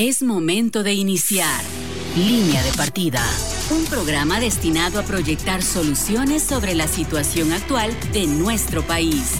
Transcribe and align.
Es 0.00 0.22
momento 0.22 0.84
de 0.84 0.94
iniciar 0.94 1.60
Línea 2.14 2.62
de 2.62 2.70
Partida, 2.74 3.20
un 3.72 3.84
programa 3.86 4.38
destinado 4.38 5.00
a 5.00 5.02
proyectar 5.02 5.60
soluciones 5.60 6.44
sobre 6.44 6.76
la 6.76 6.86
situación 6.86 7.52
actual 7.52 7.90
de 8.12 8.28
nuestro 8.28 8.86
país, 8.86 9.32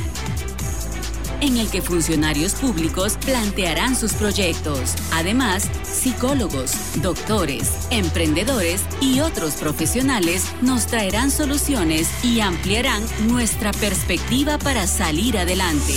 en 1.40 1.58
el 1.58 1.70
que 1.70 1.80
funcionarios 1.80 2.56
públicos 2.56 3.16
plantearán 3.24 3.94
sus 3.94 4.14
proyectos. 4.14 4.96
Además, 5.12 5.70
psicólogos, 5.84 6.72
doctores, 7.02 7.86
emprendedores 7.90 8.82
y 9.00 9.20
otros 9.20 9.54
profesionales 9.54 10.44
nos 10.60 10.88
traerán 10.88 11.30
soluciones 11.30 12.08
y 12.24 12.40
ampliarán 12.40 13.04
nuestra 13.28 13.70
perspectiva 13.70 14.58
para 14.58 14.88
salir 14.88 15.38
adelante. 15.38 15.94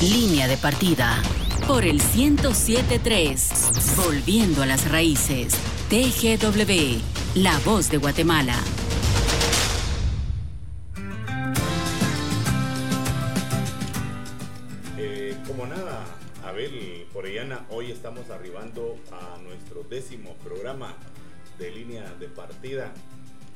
Línea 0.00 0.48
de 0.48 0.56
Partida 0.56 1.22
por 1.70 1.84
el 1.84 2.00
1073. 2.16 3.94
Volviendo 4.04 4.64
a 4.64 4.66
las 4.66 4.90
raíces. 4.90 5.54
TGW, 5.88 6.98
la 7.40 7.56
voz 7.60 7.88
de 7.92 7.98
Guatemala. 7.98 8.56
Eh, 14.98 15.36
como 15.46 15.64
nada, 15.68 16.04
Abel 16.44 17.06
Porellana, 17.12 17.64
hoy 17.70 17.92
estamos 17.92 18.30
arribando 18.30 18.96
a 19.12 19.38
nuestro 19.40 19.84
décimo 19.84 20.34
programa 20.42 20.96
de 21.56 21.70
línea 21.70 22.12
de 22.18 22.26
partida. 22.26 22.92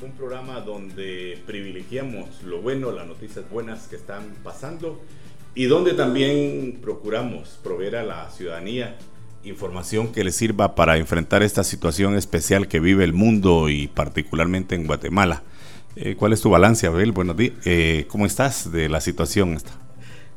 Un 0.00 0.12
programa 0.12 0.60
donde 0.60 1.42
privilegiamos 1.46 2.44
lo 2.44 2.62
bueno, 2.62 2.92
las 2.92 3.08
noticias 3.08 3.50
buenas 3.50 3.88
que 3.88 3.96
están 3.96 4.36
pasando 4.44 5.00
y 5.54 5.66
donde 5.66 5.94
también 5.94 6.78
procuramos 6.82 7.58
proveer 7.62 7.96
a 7.96 8.02
la 8.02 8.30
ciudadanía 8.30 8.96
información 9.44 10.08
que 10.08 10.24
les 10.24 10.34
sirva 10.34 10.74
para 10.74 10.96
enfrentar 10.96 11.42
esta 11.42 11.64
situación 11.64 12.16
especial 12.16 12.66
que 12.66 12.80
vive 12.80 13.04
el 13.04 13.12
mundo 13.12 13.68
y 13.68 13.88
particularmente 13.88 14.74
en 14.74 14.86
Guatemala. 14.86 15.42
Eh, 15.96 16.16
¿Cuál 16.16 16.32
es 16.32 16.40
tu 16.40 16.50
balance, 16.50 16.86
Abel? 16.86 17.12
Buenos 17.12 17.36
días. 17.36 17.52
Eh, 17.64 18.06
¿Cómo 18.08 18.26
estás 18.26 18.72
de 18.72 18.88
la 18.88 19.00
situación 19.00 19.54
esta? 19.54 19.72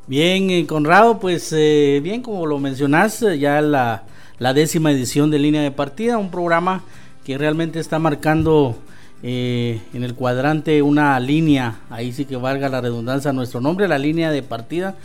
Bien, 0.05 0.49
eh, 0.51 0.65
Conrado, 0.67 1.19
pues 1.19 1.51
bien, 1.51 2.21
como 2.21 2.45
lo 2.45 2.59
mencionas, 2.59 3.25
ya 3.39 3.61
la, 3.61 4.03
décima 4.53 4.91
edición 4.91 5.31
de 5.31 5.39
Línea 5.39 5.61
de 5.61 5.71
Partida, 5.71 6.17
un 6.17 6.31
programa 6.31 6.83
que 7.25 7.37
realmente 7.37 7.79
está 7.79 7.99
marcando 7.99 8.77
en 9.23 10.03
el 10.03 10.13
cuadrante 10.13 10.81
una 10.81 11.19
línea, 11.19 11.79
ahí 11.89 12.11
sí 12.11 12.25
que 12.25 12.35
valga 12.35 12.69
la 12.69 12.81
redundancia 12.81 13.33
nuestro 13.33 13.61
nombre, 13.61 13.87
la 13.87 13.97
línea 13.97 14.31
de 14.31 14.43
partida, 14.43 14.95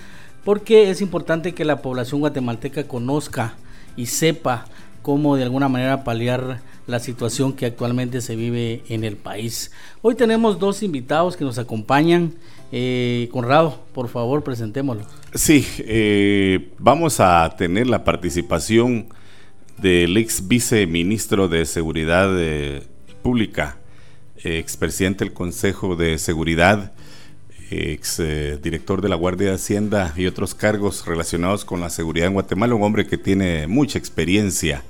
porque 0.44 0.90
es 0.90 1.00
importante 1.00 1.54
que 1.54 1.64
la 1.64 1.80
población 1.82 2.20
guatemalteca 2.20 2.84
conozca 2.84 3.54
y 3.96 4.06
sepa 4.06 4.66
cómo 5.02 5.36
de 5.36 5.42
alguna 5.42 5.68
manera 5.68 6.04
paliar 6.04 6.60
la 6.86 6.98
situación 7.00 7.52
que 7.52 7.66
actualmente 7.66 8.20
se 8.20 8.36
vive 8.36 8.82
en 8.88 9.04
el 9.04 9.16
país. 9.16 9.70
Hoy 10.00 10.14
tenemos 10.14 10.58
dos 10.58 10.82
invitados 10.82 11.36
que 11.36 11.44
nos 11.44 11.58
acompañan. 11.58 12.34
Eh, 12.72 13.28
Conrado, 13.32 13.84
por 13.92 14.08
favor, 14.08 14.42
presentémoslo. 14.42 15.04
Sí, 15.34 15.66
eh, 15.78 16.72
vamos 16.78 17.20
a 17.20 17.54
tener 17.56 17.86
la 17.86 18.04
participación 18.04 19.08
del 19.78 20.16
ex 20.16 20.48
viceministro 20.48 21.48
de 21.48 21.66
Seguridad 21.66 22.30
eh, 22.38 22.82
Pública, 23.22 23.78
expresidente 24.44 25.24
del 25.24 25.32
Consejo 25.32 25.96
de 25.96 26.18
Seguridad, 26.18 26.92
ex 27.70 28.20
eh, 28.20 28.58
director 28.62 29.00
de 29.00 29.08
la 29.08 29.16
Guardia 29.16 29.48
de 29.48 29.54
Hacienda 29.54 30.12
y 30.16 30.26
otros 30.26 30.54
cargos 30.54 31.06
relacionados 31.06 31.64
con 31.64 31.80
la 31.80 31.90
seguridad 31.90 32.26
en 32.26 32.34
Guatemala, 32.34 32.74
un 32.74 32.82
hombre 32.82 33.06
que 33.06 33.18
tiene 33.18 33.66
mucha 33.66 33.98
experiencia 33.98 34.82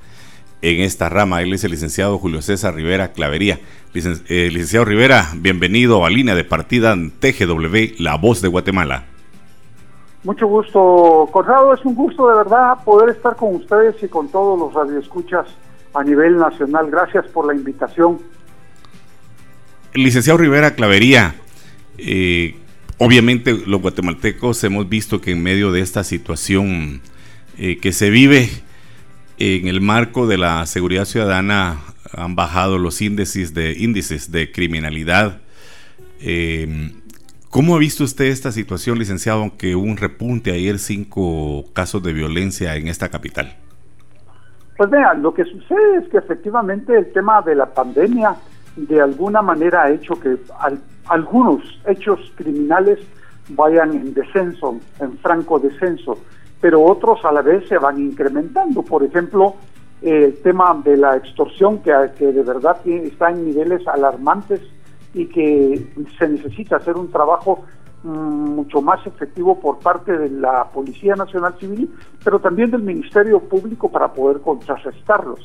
en 0.62 0.80
esta 0.80 1.08
rama. 1.08 1.42
Él 1.42 1.53
es 1.53 1.64
el 1.64 1.73
licenciado 1.73 2.19
Julio 2.19 2.41
César 2.41 2.75
Rivera 2.75 3.12
Clavería. 3.12 3.61
Eh, 3.95 4.48
licenciado 4.50 4.84
Rivera, 4.84 5.28
bienvenido 5.36 6.05
a 6.05 6.11
Línea 6.11 6.34
de 6.34 6.45
Partida 6.45 6.92
en 6.92 7.11
TGW, 7.11 7.96
La 7.98 8.17
Voz 8.17 8.40
de 8.40 8.48
Guatemala. 8.48 9.05
Mucho 10.24 10.46
gusto, 10.46 11.29
Conrado. 11.33 11.74
Es 11.74 11.84
un 11.84 11.95
gusto 11.95 12.29
de 12.29 12.36
verdad 12.36 12.84
poder 12.84 13.11
estar 13.11 13.34
con 13.34 13.57
ustedes 13.57 14.01
y 14.02 14.08
con 14.08 14.29
todos 14.29 14.58
los 14.58 14.73
radioescuchas 14.73 15.46
a 15.95 16.05
nivel 16.05 16.39
nacional. 16.39 16.90
Gracias 16.90 17.27
por 17.27 17.46
la 17.46 17.55
invitación. 17.55 18.19
Licenciado 19.95 20.39
Rivera 20.39 20.75
Clavería, 20.75 21.35
eh, 21.98 22.57
Obviamente 23.05 23.53
los 23.67 23.83
guatemaltecos 23.83 24.63
hemos 24.63 24.89
visto 24.89 25.20
que 25.20 25.33
en 25.33 25.42
medio 25.42 25.73
de 25.73 25.80
esta 25.80 26.05
situación 26.05 27.01
eh, 27.58 27.79
que 27.79 27.91
se 27.91 28.11
vive 28.11 28.48
en 29.39 29.67
el 29.67 29.81
marco 29.81 30.29
de 30.29 30.39
la 30.39 30.64
seguridad 30.67 31.05
ciudadana 31.05 31.79
han 32.17 32.36
bajado 32.36 32.79
los 32.79 33.02
índices 33.02 33.55
de, 33.55 33.73
índices 33.73 34.31
de 34.31 34.52
criminalidad. 34.52 35.41
Eh, 36.20 36.92
¿Cómo 37.51 37.75
ha 37.75 37.81
visto 37.81 38.05
usted 38.05 38.27
esta 38.27 38.52
situación, 38.52 39.01
licenciado, 39.01 39.41
aunque 39.41 39.75
hubo 39.75 39.85
un 39.85 39.97
repunte 39.97 40.52
ayer, 40.52 40.79
cinco 40.79 41.64
casos 41.73 42.05
de 42.05 42.13
violencia 42.13 42.77
en 42.77 42.86
esta 42.86 43.08
capital? 43.08 43.57
Pues 44.77 44.89
vean, 44.91 45.23
lo 45.23 45.35
que 45.35 45.42
sucede 45.42 45.97
es 46.05 46.08
que 46.08 46.19
efectivamente 46.19 46.97
el 46.97 47.13
tema 47.13 47.42
de 47.42 47.57
la 47.57 47.67
pandemia 47.67 48.36
de 48.77 49.00
alguna 49.00 49.42
manera 49.42 49.83
ha 49.83 49.90
hecho 49.90 50.18
que 50.18 50.38
al 50.58 50.80
algunos 51.08 51.62
hechos 51.86 52.33
criminales 52.36 52.98
vayan 53.50 53.92
en 53.92 54.14
descenso, 54.14 54.78
en 55.00 55.18
franco 55.18 55.58
descenso, 55.58 56.18
pero 56.60 56.83
otros 56.83 57.24
a 57.24 57.33
la 57.33 57.42
vez 57.42 57.68
se 57.68 57.78
van 57.78 57.98
incrementando. 57.98 58.83
Por 58.83 59.02
ejemplo, 59.02 59.56
el 60.00 60.40
tema 60.42 60.80
de 60.84 60.96
la 60.96 61.16
extorsión, 61.16 61.78
que, 61.78 61.92
que 62.16 62.27
de 62.27 62.42
verdad 62.42 62.78
está 62.86 63.30
en 63.30 63.46
niveles 63.46 63.86
alarmantes 63.86 64.60
y 65.14 65.27
que 65.27 65.86
se 66.18 66.28
necesita 66.28 66.77
hacer 66.77 66.96
un 66.96 67.10
trabajo 67.10 67.64
mm, 68.04 68.08
mucho 68.08 68.80
más 68.80 69.04
efectivo 69.06 69.60
por 69.60 69.78
parte 69.80 70.16
de 70.16 70.30
la 70.30 70.64
Policía 70.70 71.14
Nacional 71.16 71.54
Civil, 71.58 71.92
pero 72.24 72.39
también 72.39 72.70
del 72.70 72.83
Ministerio 72.83 73.40
Público 73.40 73.90
para 73.90 74.12
poder 74.12 74.40
contrarrestarlos 74.40 75.40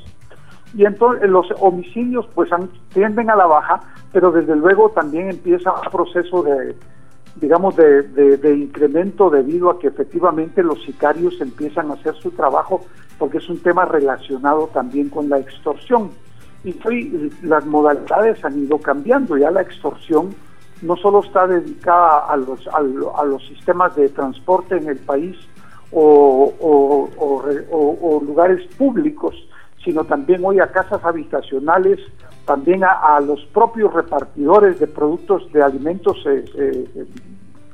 y 0.77 0.85
entonces 0.85 1.27
los 1.27 1.47
homicidios 1.59 2.27
pues 2.35 2.51
tienden 2.93 3.31
a 3.31 3.35
la 3.35 3.47
baja, 3.47 3.79
pero 4.13 4.31
desde 4.31 4.55
luego 4.55 4.91
también 4.91 5.31
empieza 5.31 5.73
un 5.73 5.91
proceso 5.91 6.43
de, 6.43 6.75
digamos, 7.37 7.75
de, 7.75 8.55
incremento 8.55 9.31
debido 9.31 9.71
a 9.71 9.79
que 9.79 9.87
efectivamente 9.87 10.61
los 10.61 10.79
sicarios 10.83 11.41
empiezan 11.41 11.89
a 11.89 11.95
hacer 11.95 12.13
su 12.17 12.29
trabajo 12.29 12.85
porque 13.17 13.39
es 13.39 13.49
un 13.49 13.59
tema 13.59 13.85
relacionado 13.85 14.69
también 14.71 15.09
con 15.09 15.27
la 15.29 15.39
extorsión. 15.39 16.11
Y 16.63 16.75
hoy 16.85 17.31
las 17.41 17.65
modalidades 17.65 18.45
han 18.45 18.63
ido 18.63 18.77
cambiando, 18.77 19.35
ya 19.35 19.49
la 19.49 19.63
extorsión 19.63 20.35
no 20.83 20.95
solo 20.95 21.23
está 21.23 21.47
dedicada 21.47 22.19
a 22.27 22.37
los, 22.37 22.67
a, 22.67 23.23
los 23.23 23.47
sistemas 23.47 23.95
de 23.95 24.09
transporte 24.09 24.77
en 24.77 24.89
el 24.89 24.97
país 24.97 25.35
o, 25.91 26.53
o 26.59 28.21
lugares 28.23 28.61
públicos, 28.75 29.46
sino 29.87 30.03
también 30.03 30.43
hoy 30.43 30.59
a 30.59 30.67
casas 30.67 30.99
habitacionales, 31.05 31.97
también 32.43 32.83
a, 32.83 33.21
los 33.21 33.39
propios 33.53 33.93
repartidores 33.93 34.81
de 34.81 34.87
productos 34.87 35.49
de 35.53 35.63
alimentos 35.63 36.17
eh, 36.25 36.43
eh, 36.57 37.05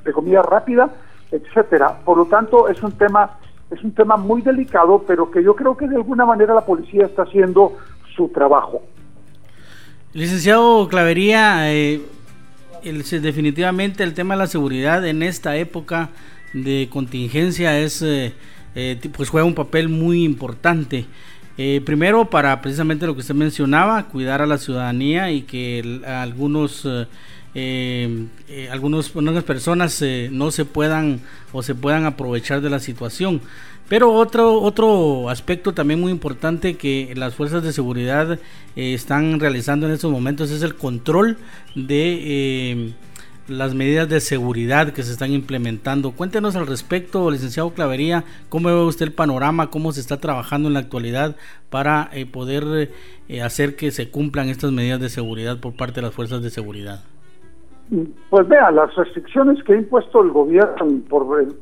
de 0.05 0.13
comida 0.13 0.43
rápida, 0.43 0.91
etcétera. 1.31 1.97
Por 2.05 2.19
lo 2.19 2.25
tanto, 2.25 2.67
es 2.67 2.83
un 2.83 2.91
tema 2.91 3.31
es 3.71 3.83
un 3.83 3.95
tema 3.95 4.15
muy 4.15 4.43
delicado, 4.43 5.03
pero 5.07 5.31
que 5.31 5.43
yo 5.43 5.55
creo 5.55 5.75
que 5.75 5.87
de 5.87 5.95
alguna 5.95 6.23
manera 6.23 6.53
la 6.53 6.63
policía 6.63 7.07
está 7.07 7.23
haciendo 7.23 7.79
su 8.15 8.27
trabajo. 8.27 8.83
Licenciado 10.13 10.87
Clavería, 10.87 11.73
eh, 11.73 11.99
definitivamente 12.83 14.03
el 14.03 14.13
tema 14.13 14.35
de 14.35 14.41
la 14.41 14.47
seguridad 14.47 15.03
en 15.07 15.23
esta 15.23 15.55
época 15.55 16.09
de 16.53 16.87
contingencia 16.91 17.79
es 17.79 18.05
pues 19.15 19.29
juega 19.29 19.47
un 19.47 19.55
papel 19.55 19.89
muy 19.89 20.23
importante. 20.23 21.07
Eh, 21.57 21.81
primero, 21.85 22.29
para 22.29 22.61
precisamente 22.61 23.05
lo 23.05 23.13
que 23.13 23.21
usted 23.21 23.35
mencionaba, 23.35 24.07
cuidar 24.07 24.41
a 24.41 24.47
la 24.47 24.57
ciudadanía 24.57 25.31
y 25.31 25.43
que 25.43 26.01
algunos, 26.05 26.83
eh, 26.85 27.07
eh, 27.53 28.69
algunos, 28.71 29.15
algunas 29.15 29.43
personas 29.43 30.03
no 30.31 30.49
se 30.51 30.65
puedan 30.65 31.21
o 31.51 31.61
se 31.61 31.75
puedan 31.75 32.05
aprovechar 32.05 32.61
de 32.61 32.69
la 32.71 32.79
situación. 32.79 33.41
Pero 33.87 34.13
otro, 34.13 34.61
otro 34.61 35.29
aspecto 35.29 35.73
también 35.73 35.99
muy 35.99 36.11
importante 36.11 36.75
que 36.75 37.13
las 37.15 37.35
fuerzas 37.35 37.61
de 37.63 37.73
seguridad 37.73 38.39
están 38.75 39.39
realizando 39.39 39.85
en 39.85 39.93
estos 39.93 40.11
momentos 40.11 40.49
es 40.49 40.63
el 40.63 40.75
control 40.75 41.37
de 41.75 42.93
las 43.47 43.75
medidas 43.75 44.09
de 44.09 44.19
seguridad 44.19 44.93
que 44.93 45.03
se 45.03 45.11
están 45.11 45.31
implementando. 45.31 46.11
Cuéntenos 46.11 46.55
al 46.55 46.67
respecto, 46.67 47.29
licenciado 47.29 47.71
Clavería, 47.71 48.23
cómo 48.49 48.69
ve 48.69 48.85
usted 48.85 49.07
el 49.07 49.13
panorama, 49.13 49.69
cómo 49.69 49.91
se 49.91 50.01
está 50.01 50.17
trabajando 50.17 50.67
en 50.67 50.75
la 50.75 50.79
actualidad 50.79 51.35
para 51.69 52.09
eh, 52.13 52.25
poder 52.25 52.91
eh, 53.27 53.41
hacer 53.41 53.75
que 53.75 53.91
se 53.91 54.09
cumplan 54.09 54.49
estas 54.49 54.71
medidas 54.71 54.99
de 55.01 55.09
seguridad 55.09 55.59
por 55.59 55.75
parte 55.75 55.95
de 55.95 56.07
las 56.07 56.15
fuerzas 56.15 56.41
de 56.41 56.49
seguridad. 56.49 57.03
Pues 58.29 58.47
vea, 58.47 58.71
las 58.71 58.95
restricciones 58.95 59.63
que 59.63 59.73
ha 59.73 59.75
impuesto 59.75 60.23
el 60.23 60.31
gobierno 60.31 61.01
por 61.09 61.41
el, 61.41 61.55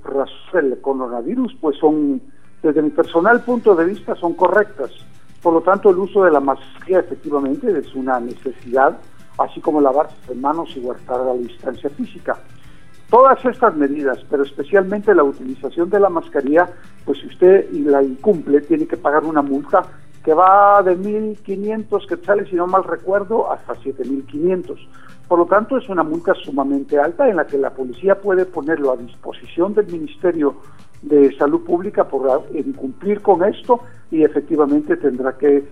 el 0.54 0.82
coronavirus, 0.82 1.56
pues 1.60 1.78
son 1.78 2.22
desde 2.62 2.82
mi 2.82 2.92
personal 2.92 3.44
punto 3.44 3.76
de 3.76 3.86
vista 3.86 4.16
son 4.16 4.34
correctas. 4.34 4.92
Por 5.42 5.54
lo 5.54 5.62
tanto, 5.62 5.90
el 5.90 5.98
uso 5.98 6.24
de 6.24 6.32
la 6.32 6.40
mascarilla 6.40 7.00
efectivamente 7.00 7.68
es 7.78 7.96
una 7.96 8.20
necesidad, 8.20 9.00
así 9.44 9.62
como 9.62 9.82
lavarse 9.82 10.16
las 10.28 10.38
manos 10.38 10.76
y 10.76 10.82
guardar 10.82 11.22
la 11.22 11.34
distancia 11.34 11.90
física. 11.90 12.38
Todas 13.10 13.44
estas 13.44 13.76
medidas, 13.76 14.20
pero 14.30 14.44
especialmente 14.44 15.14
la 15.14 15.24
utilización 15.24 15.90
de 15.90 16.00
la 16.00 16.10
mascarilla, 16.10 16.70
pues 17.04 17.20
si 17.20 17.28
usted 17.28 17.70
la 17.72 18.02
incumple, 18.02 18.62
tiene 18.62 18.88
que 18.88 18.96
pagar 18.96 19.26
una 19.26 19.42
multa 19.42 19.84
que 20.24 20.34
va 20.34 20.82
de 20.84 20.98
1.500 20.98 22.08
quetzales, 22.08 22.50
si 22.50 22.56
no 22.56 22.68
mal 22.68 22.84
recuerdo, 22.84 23.52
hasta 23.52 23.74
7.500. 23.74 24.78
Por 25.28 25.40
lo 25.40 25.46
tanto, 25.46 25.78
es 25.78 25.90
una 25.90 26.04
multa 26.04 26.34
sumamente 26.36 27.00
alta 27.00 27.28
en 27.28 27.38
la 27.38 27.48
que 27.48 27.58
la 27.58 27.72
policía 27.72 28.20
puede 28.20 28.46
ponerlo 28.46 28.92
a 28.92 28.98
disposición 28.98 29.74
del 29.74 29.88
Ministerio 29.88 30.56
de 31.02 31.36
Salud 31.38 31.62
Pública 31.62 32.08
por 32.08 32.48
incumplir 32.54 33.22
con 33.22 33.44
esto 33.44 33.82
y 34.12 34.24
efectivamente 34.24 34.98
tendrá 34.98 35.38
que 35.38 35.64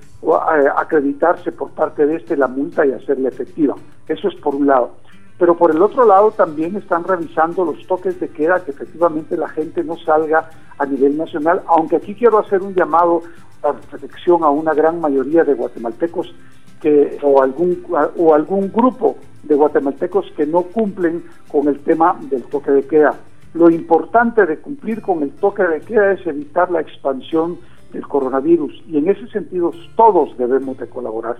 acreditarse 0.75 1.51
por 1.51 1.71
parte 1.71 2.05
de 2.05 2.15
este 2.15 2.35
la 2.35 2.47
multa 2.47 2.85
y 2.85 2.91
hacerla 2.91 3.29
efectiva. 3.29 3.75
Eso 4.07 4.27
es 4.27 4.35
por 4.35 4.55
un 4.55 4.67
lado. 4.67 4.91
Pero 5.37 5.55
por 5.55 5.71
el 5.71 5.81
otro 5.81 6.05
lado 6.05 6.31
también 6.31 6.75
están 6.75 7.03
revisando 7.03 7.63
los 7.63 7.85
toques 7.87 8.19
de 8.19 8.27
queda, 8.29 8.63
que 8.63 8.71
efectivamente 8.71 9.37
la 9.37 9.47
gente 9.47 9.83
no 9.83 9.97
salga 9.97 10.49
a 10.77 10.85
nivel 10.85 11.17
nacional, 11.17 11.61
aunque 11.67 11.95
aquí 11.97 12.13
quiero 12.15 12.39
hacer 12.39 12.61
un 12.61 12.73
llamado 12.73 13.21
a 13.63 13.73
reflexión 13.91 14.43
a 14.43 14.49
una 14.49 14.73
gran 14.73 14.99
mayoría 14.99 15.43
de 15.43 15.53
guatemaltecos 15.53 16.33
que 16.81 17.17
o 17.21 17.41
algún 17.41 17.83
o 18.17 18.33
algún 18.33 18.71
grupo 18.71 19.17
de 19.43 19.55
guatemaltecos 19.55 20.31
que 20.35 20.45
no 20.45 20.63
cumplen 20.63 21.23
con 21.49 21.67
el 21.67 21.79
tema 21.79 22.17
del 22.29 22.43
toque 22.43 22.71
de 22.71 22.87
queda. 22.87 23.15
Lo 23.53 23.69
importante 23.69 24.45
de 24.45 24.59
cumplir 24.59 25.01
con 25.01 25.23
el 25.23 25.31
toque 25.31 25.63
de 25.63 25.81
queda 25.81 26.11
es 26.11 26.25
evitar 26.27 26.69
la 26.69 26.81
expansión 26.81 27.57
del 27.91 28.07
coronavirus 28.07 28.83
y 28.87 28.97
en 28.97 29.09
ese 29.09 29.27
sentido 29.27 29.71
todos 29.95 30.37
debemos 30.37 30.77
de 30.77 30.87
colaborar. 30.87 31.37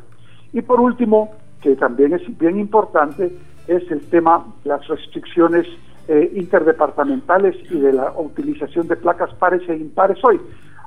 Y 0.52 0.62
por 0.62 0.80
último, 0.80 1.32
que 1.62 1.76
también 1.76 2.14
es 2.14 2.22
bien 2.40 2.60
importante, 2.60 3.32
es 3.68 3.90
el 3.92 4.02
tema 4.10 4.46
de 4.64 4.70
las 4.70 4.88
restricciones 4.88 5.68
eh, 6.08 6.32
interdepartamentales 6.36 7.56
y 7.70 7.80
de 7.80 7.94
la 7.94 8.12
utilización 8.18 8.88
de 8.88 8.96
placas 8.96 9.32
pares 9.36 9.62
e 9.70 9.76
impares 9.76 10.18
hoy. 10.24 10.42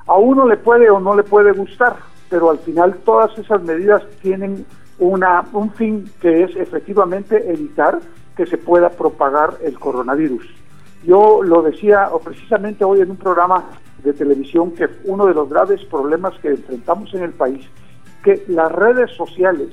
A 0.07 0.17
uno 0.17 0.45
le 0.45 0.57
puede 0.57 0.89
o 0.89 0.99
no 0.99 1.15
le 1.15 1.23
puede 1.23 1.53
gustar, 1.53 1.95
pero 2.29 2.49
al 2.49 2.57
final 2.57 2.97
todas 3.05 3.37
esas 3.37 3.63
medidas 3.63 4.03
tienen 4.21 4.65
una, 4.99 5.45
un 5.53 5.71
fin 5.71 6.03
que 6.19 6.43
es 6.43 6.55
efectivamente 6.57 7.49
evitar 7.49 7.99
que 8.35 8.45
se 8.45 8.57
pueda 8.57 8.89
propagar 8.89 9.53
el 9.63 9.79
coronavirus. 9.79 10.62
Yo 11.05 11.43
lo 11.43 11.61
decía 11.61 12.09
precisamente 12.23 12.85
hoy 12.85 13.01
en 13.01 13.11
un 13.11 13.17
programa 13.17 13.65
de 14.03 14.13
televisión 14.13 14.71
que 14.71 14.87
uno 15.05 15.25
de 15.25 15.33
los 15.33 15.49
graves 15.49 15.83
problemas 15.85 16.33
que 16.39 16.49
enfrentamos 16.49 17.13
en 17.13 17.23
el 17.23 17.31
país, 17.31 17.65
que 18.23 18.43
las 18.47 18.71
redes 18.71 19.11
sociales, 19.11 19.69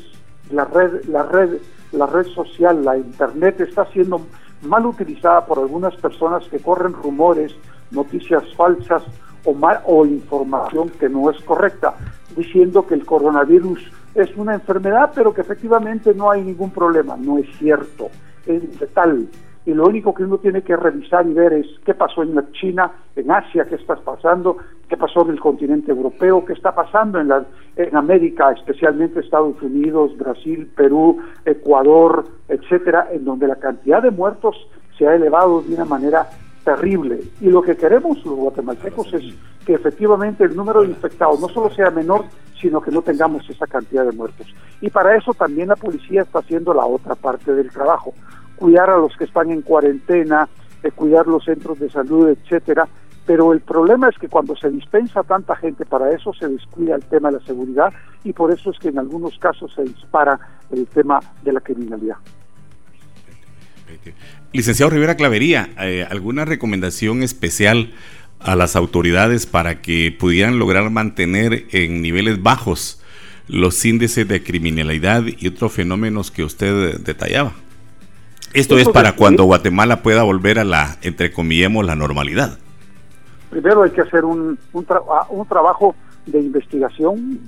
la 0.51 0.65
red, 0.65 1.05
la 1.05 1.23
red, 1.23 1.59
la 1.93 2.07
red 2.07 2.27
social, 2.27 2.85
la 2.85 2.97
internet 2.97 3.61
está 3.61 3.87
siendo 3.87 4.23
mal 4.63 4.87
utilizada 4.87 5.47
por 5.47 5.61
algunas 5.61 5.95
personas 5.97 6.47
que 6.49 6.59
corren 6.59 6.93
rumores, 6.93 7.55
noticias 7.93 8.43
falsas 8.57 9.03
o, 9.45 9.55
mal, 9.55 9.81
o 9.87 10.05
información 10.05 10.91
que 10.91 11.09
no 11.09 11.31
es 11.31 11.41
correcta, 11.45 11.95
diciendo 12.37 12.87
que 12.87 12.95
el 12.95 13.07
coronavirus 13.07 13.81
es 14.15 14.37
una 14.37 14.55
enfermedad, 14.55 15.13
pero 15.15 15.33
que 15.33 15.43
efectivamente 15.43 16.13
no 16.13 16.31
hay 16.31 16.43
ningún 16.43 16.71
problema. 16.71 17.17
No 17.17 17.39
es 17.39 17.47
cierto, 17.59 18.11
es 18.47 18.81
letal 18.81 19.29
y 19.71 19.75
lo 19.75 19.87
único 19.87 20.13
que 20.13 20.25
uno 20.25 20.39
tiene 20.39 20.63
que 20.63 20.77
revisar 20.77 21.25
y 21.29 21.33
ver 21.33 21.53
es 21.53 21.67
qué 21.85 21.95
pasó 21.95 22.25
en 22.25 22.35
China, 22.51 22.91
en 23.15 23.31
Asia, 23.31 23.65
qué 23.67 23.77
está 23.77 23.95
pasando, 23.95 24.57
qué 24.89 24.97
pasó 24.97 25.23
en 25.23 25.31
el 25.31 25.39
continente 25.39 25.93
europeo, 25.93 26.45
qué 26.45 26.55
está 26.55 26.75
pasando 26.75 27.21
en, 27.21 27.29
la, 27.29 27.45
en 27.77 27.95
América, 27.97 28.51
especialmente 28.51 29.21
Estados 29.21 29.63
Unidos, 29.63 30.19
Brasil, 30.19 30.69
Perú, 30.75 31.19
Ecuador, 31.45 32.25
etcétera, 32.49 33.11
en 33.13 33.25
donde 33.25 33.47
la 33.47 33.57
cantidad 33.57 34.03
de 34.03 34.11
muertos 34.11 34.57
se 34.99 35.07
ha 35.07 35.15
elevado 35.15 35.63
de 35.63 35.73
una 35.73 35.85
manera 35.85 36.27
terrible. 36.65 37.21
Y 37.41 37.47
lo 37.47 37.63
que 37.63 37.77
queremos 37.77 38.25
los 38.27 38.35
guatemaltecos 38.35 39.15
es 39.15 39.23
que 39.65 39.75
efectivamente 39.75 40.43
el 40.43 40.57
número 40.57 40.83
de 40.83 40.89
infectados 40.89 41.41
no 41.41 41.49
solo 41.49 41.71
sea 41.71 41.91
menor, 41.91 42.25
sino 42.61 42.81
que 42.81 42.91
no 42.91 43.03
tengamos 43.03 43.49
esa 43.49 43.69
cantidad 43.69 44.05
de 44.05 44.17
muertos. 44.17 44.53
Y 44.81 44.91
para 44.91 45.17
eso 45.17 45.33
también 45.33 45.69
la 45.69 45.77
policía 45.77 46.23
está 46.23 46.41
haciendo 46.41 46.75
la 46.75 46.85
otra 46.85 47.15
parte 47.15 47.55
del 47.55 47.71
trabajo 47.71 48.13
cuidar 48.61 48.91
a 48.91 48.99
los 48.99 49.17
que 49.17 49.25
están 49.25 49.51
en 49.51 49.63
cuarentena, 49.63 50.47
de 50.83 50.93
cuidar 50.93 51.27
los 51.27 51.45
centros 51.45 51.81
de 51.81 51.91
salud, 51.91 52.29
etcétera. 52.29 52.87
Pero 53.27 53.53
el 53.53 53.61
problema 53.61 54.09
es 54.09 54.19
que 54.19 54.29
cuando 54.29 54.55
se 54.55 54.71
dispensa 54.71 55.23
tanta 55.23 55.57
gente 55.57 55.87
para 55.87 56.13
eso, 56.13 56.33
se 56.35 56.47
descuida 56.47 56.95
el 56.95 57.05
tema 57.05 57.31
de 57.31 57.39
la 57.39 57.47
seguridad 57.47 57.93
y 58.23 58.33
por 58.33 58.53
eso 58.53 58.71
es 58.71 58.79
que 58.79 58.89
en 58.89 58.99
algunos 58.99 59.39
casos 59.39 59.73
se 59.75 59.83
dispara 59.83 60.39
el 60.71 60.87
tema 60.87 61.21
de 61.43 61.53
la 61.53 61.61
criminalidad. 61.61 62.17
Licenciado 64.53 64.91
Rivera 64.91 65.17
Clavería, 65.17 65.71
eh, 65.81 66.07
¿alguna 66.09 66.45
recomendación 66.45 67.23
especial 67.23 67.93
a 68.41 68.57
las 68.57 68.77
autoridades 68.77 69.47
para 69.47 69.81
que 69.81 70.15
pudieran 70.19 70.59
lograr 70.59 70.91
mantener 70.91 71.67
en 71.73 72.03
niveles 72.03 72.43
bajos 72.43 73.03
los 73.49 73.85
índices 73.85 74.29
de 74.29 74.43
criminalidad 74.43 75.25
y 75.27 75.49
otros 75.49 75.73
fenómenos 75.73 76.31
que 76.31 76.45
usted 76.45 76.99
detallaba? 76.99 77.53
Esto 78.53 78.79
es 78.79 78.89
para 78.89 79.15
cuando 79.15 79.45
Guatemala 79.45 80.03
pueda 80.03 80.23
volver 80.25 80.59
a 80.59 80.65
la, 80.65 80.97
entre 81.03 81.33
comillemos, 81.33 81.87
la 81.87 81.95
normalidad. 81.95 82.59
Primero 83.49 83.83
hay 83.83 83.91
que 83.91 84.01
hacer 84.01 84.25
un, 84.25 84.59
un, 84.73 84.87
ah, 84.91 85.27
un 85.31 85.47
trabajo 85.47 85.95
de 86.27 86.41
investigación 86.41 87.41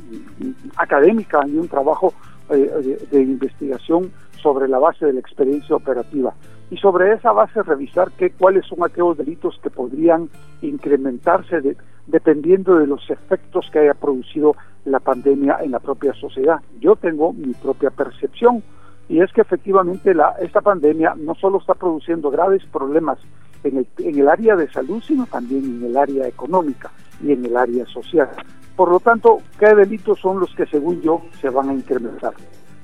académica 0.76 1.40
y 1.46 1.56
un 1.56 1.68
trabajo 1.68 2.14
eh, 2.50 2.98
de, 3.10 3.20
investigación 3.20 4.12
sobre 4.42 4.68
la 4.68 4.78
base 4.78 5.06
de 5.06 5.12
la 5.12 5.20
experiencia 5.20 5.74
operativa. 5.76 6.34
Y 6.70 6.76
sobre 6.78 7.12
esa 7.12 7.32
base 7.32 7.62
revisar 7.62 8.10
qué, 8.12 8.30
cuáles 8.30 8.66
son 8.66 8.82
aquellos 8.82 9.16
delitos 9.16 9.58
que 9.62 9.70
podrían 9.70 10.28
incrementarse 10.62 11.76
dependiendo 12.06 12.78
de 12.78 12.86
los 12.86 13.08
efectos 13.10 13.68
que 13.72 13.80
haya 13.80 13.94
producido 13.94 14.56
la 14.84 14.98
pandemia 14.98 15.58
en 15.62 15.72
la 15.72 15.78
propia 15.78 16.12
sociedad. 16.14 16.60
Yo 16.80 16.96
tengo 16.96 17.32
mi 17.32 17.52
propia 17.54 17.90
percepción 17.90 18.62
y 19.08 19.20
es 19.20 19.32
que 19.32 19.40
efectivamente 19.40 20.14
la, 20.14 20.34
esta 20.40 20.60
pandemia 20.60 21.14
no 21.16 21.34
solo 21.34 21.58
está 21.58 21.74
produciendo 21.74 22.30
graves 22.30 22.64
problemas 22.72 23.18
en 23.64 23.78
el, 23.78 23.86
en 23.98 24.18
el 24.18 24.28
área 24.28 24.56
de 24.56 24.70
salud, 24.70 25.02
sino 25.06 25.26
también 25.26 25.64
en 25.64 25.84
el 25.84 25.96
área 25.96 26.26
económica 26.26 26.90
y 27.22 27.32
en 27.32 27.44
el 27.44 27.56
área 27.56 27.86
social. 27.86 28.30
Por 28.76 28.90
lo 28.90 29.00
tanto, 29.00 29.38
¿qué 29.58 29.74
delitos 29.74 30.18
son 30.20 30.40
los 30.40 30.54
que, 30.54 30.66
según 30.66 31.00
yo, 31.02 31.22
se 31.40 31.50
van 31.50 31.68
a 31.68 31.74
incrementar? 31.74 32.32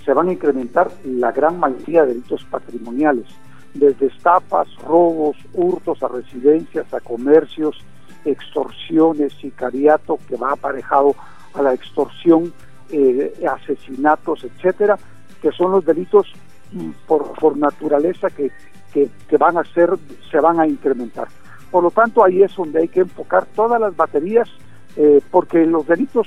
Se 0.04 0.12
van 0.12 0.28
a 0.28 0.32
incrementar 0.32 0.90
la 1.04 1.32
gran 1.32 1.58
mayoría 1.58 2.02
de 2.02 2.08
delitos 2.08 2.44
patrimoniales, 2.44 3.26
desde 3.75 4.06
estafas, 4.06 4.68
robos, 4.84 5.37
hurtos 5.54 6.02
a 6.02 6.08
residencias, 6.08 6.92
a 6.92 7.00
comercios, 7.00 7.78
extorsiones, 8.25 9.32
sicariato, 9.34 10.18
que 10.28 10.37
va 10.37 10.52
aparejado 10.52 11.14
a 11.54 11.62
la 11.62 11.75
extorsión, 11.75 12.52
eh, 12.90 13.32
asesinatos, 13.50 14.44
etcétera, 14.44 14.98
que 15.40 15.52
son 15.52 15.73
los 15.73 15.85
delitos 15.85 16.26
mm, 16.73 16.90
por, 17.07 17.57
naturaleza 17.57 18.28
que, 18.30 18.50
que, 18.92 19.37
van 19.37 19.59
a 19.59 19.64
ser, 19.64 19.90
se 20.30 20.40
van 20.40 20.61
a 20.61 20.66
incrementar. 20.66 21.28
Por 21.71 21.83
lo 21.83 21.90
tanto, 21.90 22.25
ahí 22.25 22.42
es 22.42 22.54
donde 22.57 22.80
hay 22.80 22.88
que 22.88 23.00
enfocar 23.00 23.47
todas 23.54 23.80
las 23.80 23.95
baterías, 23.97 24.49
eh, 24.97 25.21
porque 25.30 25.64
los 25.66 25.87
delitos 25.87 26.26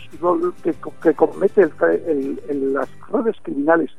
que, 0.64 0.74
que 1.02 1.14
cometen 1.14 1.72
las 2.74 2.90
redes 3.12 3.36
criminales, 3.42 3.92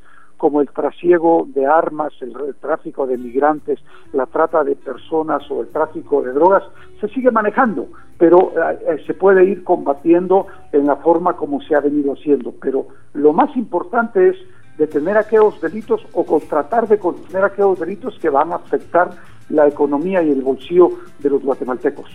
como 0.43 0.61
el 0.61 0.69
trasiego 0.71 1.47
de 1.55 1.67
armas, 1.67 2.13
el, 2.21 2.35
tráfico 2.57 3.07
de 3.07 3.17
migrantes, 3.17 3.79
la 4.13 4.27
trata 4.27 4.65
de 4.65 4.75
personas 4.75 5.49
o 5.53 5.61
el 5.61 5.69
tráfico 5.69 6.21
de 6.21 6.33
drogas, 6.33 6.65
se 7.01 7.07
sigue 7.11 7.31
manejando, 7.31 7.87
pero 8.19 8.51
eh, 8.57 8.79
eh, 8.89 9.05
se 9.07 9.15
puede 9.15 9.45
ir 9.45 9.63
combatiendo 9.63 10.49
en 10.73 10.89
la 10.89 10.97
forma 10.97 11.37
como 11.37 11.61
se 11.63 11.77
ha 11.77 11.81
venido 11.81 12.15
haciendo. 12.15 12.53
Pero 12.61 12.89
lo 13.15 13.33
más 13.33 13.57
importante 13.57 14.31
es 14.31 14.37
detener 14.83 15.17
aquellos 15.17 15.61
delitos 15.61 16.01
o 16.13 16.27
con 16.27 16.41
tratar 16.49 16.89
de 16.89 16.99
contener 16.99 17.45
aquellos 17.45 17.79
delitos 17.79 18.19
que 18.21 18.29
van 18.29 18.53
a 18.53 18.57
afectar 18.57 19.11
la 19.49 19.69
economía 19.69 20.23
y 20.23 20.31
el 20.31 20.43
bolsillo 20.43 20.91
de 21.21 21.31
los 21.31 21.41
guatemaltecos. 21.43 22.11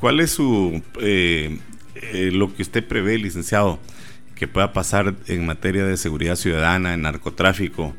¿Cuál 0.00 0.20
es 0.20 0.30
su 0.30 0.82
eh, 1.02 1.58
eh, 1.96 2.30
lo 2.32 2.54
que 2.54 2.62
usted 2.62 2.86
prevé, 2.86 3.18
licenciado, 3.18 3.78
que 4.34 4.48
pueda 4.48 4.72
pasar 4.72 5.14
en 5.26 5.44
materia 5.44 5.84
de 5.84 5.98
seguridad 5.98 6.36
ciudadana, 6.36 6.94
en 6.94 7.02
narcotráfico, 7.02 7.92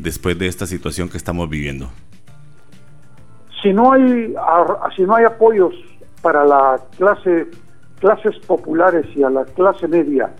después 0.00 0.36
de 0.36 0.48
esta 0.48 0.66
situación 0.66 1.08
que 1.08 1.18
estamos 1.18 1.48
viviendo? 1.48 1.88
Si 3.62 3.72
no 3.72 3.92
hay 3.92 4.34
si 4.96 5.02
no 5.02 5.14
hay 5.14 5.24
apoyos 5.24 5.74
para 6.20 6.44
la 6.44 6.80
clase 6.96 7.46
clases 8.00 8.36
populares 8.46 9.06
y 9.14 9.22
a 9.22 9.30
la 9.30 9.44
clase 9.44 9.86
media 9.86 10.32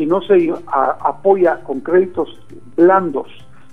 si 0.00 0.06
no 0.06 0.22
se 0.22 0.50
apoya 0.66 1.60
con 1.62 1.80
créditos 1.80 2.40
blandos 2.74 3.26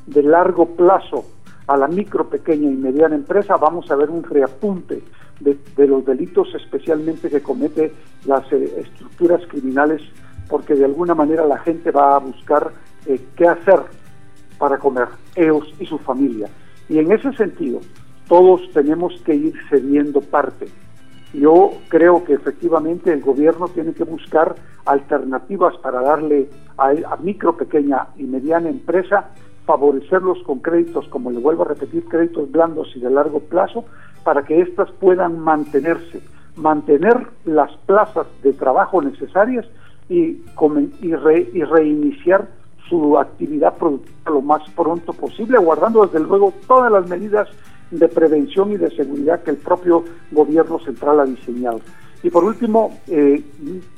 de 0.08 0.24
largo 0.24 0.66
plazo 0.76 1.24
a 1.68 1.78
la 1.78 1.88
micro, 1.88 2.30
pequeña 2.30 2.70
y 2.70 2.76
mediana 2.76 3.16
empresa, 3.16 3.56
vamos 3.56 3.90
a 3.90 3.96
ver 3.96 4.10
un 4.10 4.24
reapunte 4.24 5.02
de, 5.40 5.88
los 5.88 6.06
delitos 6.06 6.54
especialmente 6.54 7.30
que 7.30 7.42
comete 7.42 7.94
las 8.26 8.44
eh, 8.52 8.74
estructuras 8.78 9.42
criminales, 9.48 10.02
porque 10.50 10.76
de 10.76 10.84
alguna 10.84 11.16
manera 11.16 11.46
la 11.46 11.60
gente 11.60 11.92
va 11.92 12.18
a 12.18 12.20
buscar 12.20 12.74
eh, 13.06 13.22
qué 13.38 13.48
hacer 13.48 13.80
para 14.58 14.78
comer, 14.80 15.08
ellos 15.34 15.74
y 15.80 15.86
su 15.86 15.98
familia. 15.98 16.50
Y 16.90 17.00
en 17.00 17.10
ese 17.10 17.32
sentido, 17.38 17.80
todos 18.28 18.70
tenemos 18.74 19.14
que 19.22 19.34
ir 19.34 19.54
cediendo 19.70 20.20
parte. 20.20 20.68
Yo 21.34 21.72
creo 21.90 22.24
que 22.24 22.34
efectivamente 22.34 23.12
el 23.12 23.22
gobierno 23.22 23.68
tiene 23.68 23.94
que 23.94 24.04
buscar 24.04 24.56
alternativas 24.86 25.76
para 25.78 26.02
darle 26.02 26.50
a, 26.78 26.90
a 26.90 27.18
micro, 27.18 27.58
pequeña 27.58 28.08
y 28.18 28.24
mediana 28.24 28.70
empresa 28.70 29.32
favorecerlos 29.68 30.42
con 30.44 30.60
créditos, 30.60 31.08
como 31.10 31.30
le 31.30 31.40
vuelvo 31.40 31.64
a 31.64 31.68
repetir, 31.68 32.06
créditos 32.06 32.50
blandos 32.50 32.88
y 32.96 33.02
de 33.02 33.12
largo 33.12 33.42
plazo, 33.42 33.84
para 34.24 34.44
que 34.44 34.62
éstas 34.62 34.90
puedan 34.94 35.40
mantenerse, 35.40 36.22
mantener 36.56 37.28
las 37.44 37.76
plazas 37.86 38.26
de 38.42 38.54
trabajo 38.54 39.02
necesarias 39.02 39.66
y, 40.10 40.42
y, 41.02 41.14
y 41.54 41.64
reiniciar 41.64 42.48
su 42.90 43.18
actividad 43.20 43.76
productiva 43.78 44.32
lo 44.32 44.42
más 44.42 44.62
pronto 44.72 45.12
posible, 45.12 45.58
guardando 45.58 46.06
desde 46.06 46.26
luego 46.26 46.54
todas 46.66 46.90
las 46.90 47.08
medidas 47.10 47.50
de 47.92 48.08
prevención 48.08 48.72
y 48.72 48.78
de 48.78 48.90
seguridad 48.92 49.44
que 49.44 49.52
el 49.52 49.58
propio 49.58 50.04
gobierno 50.32 50.80
central 50.80 51.20
ha 51.20 51.26
diseñado. 51.26 51.80
Y 52.24 52.30
por 52.30 52.44
último, 52.44 53.00
eh, 53.08 53.44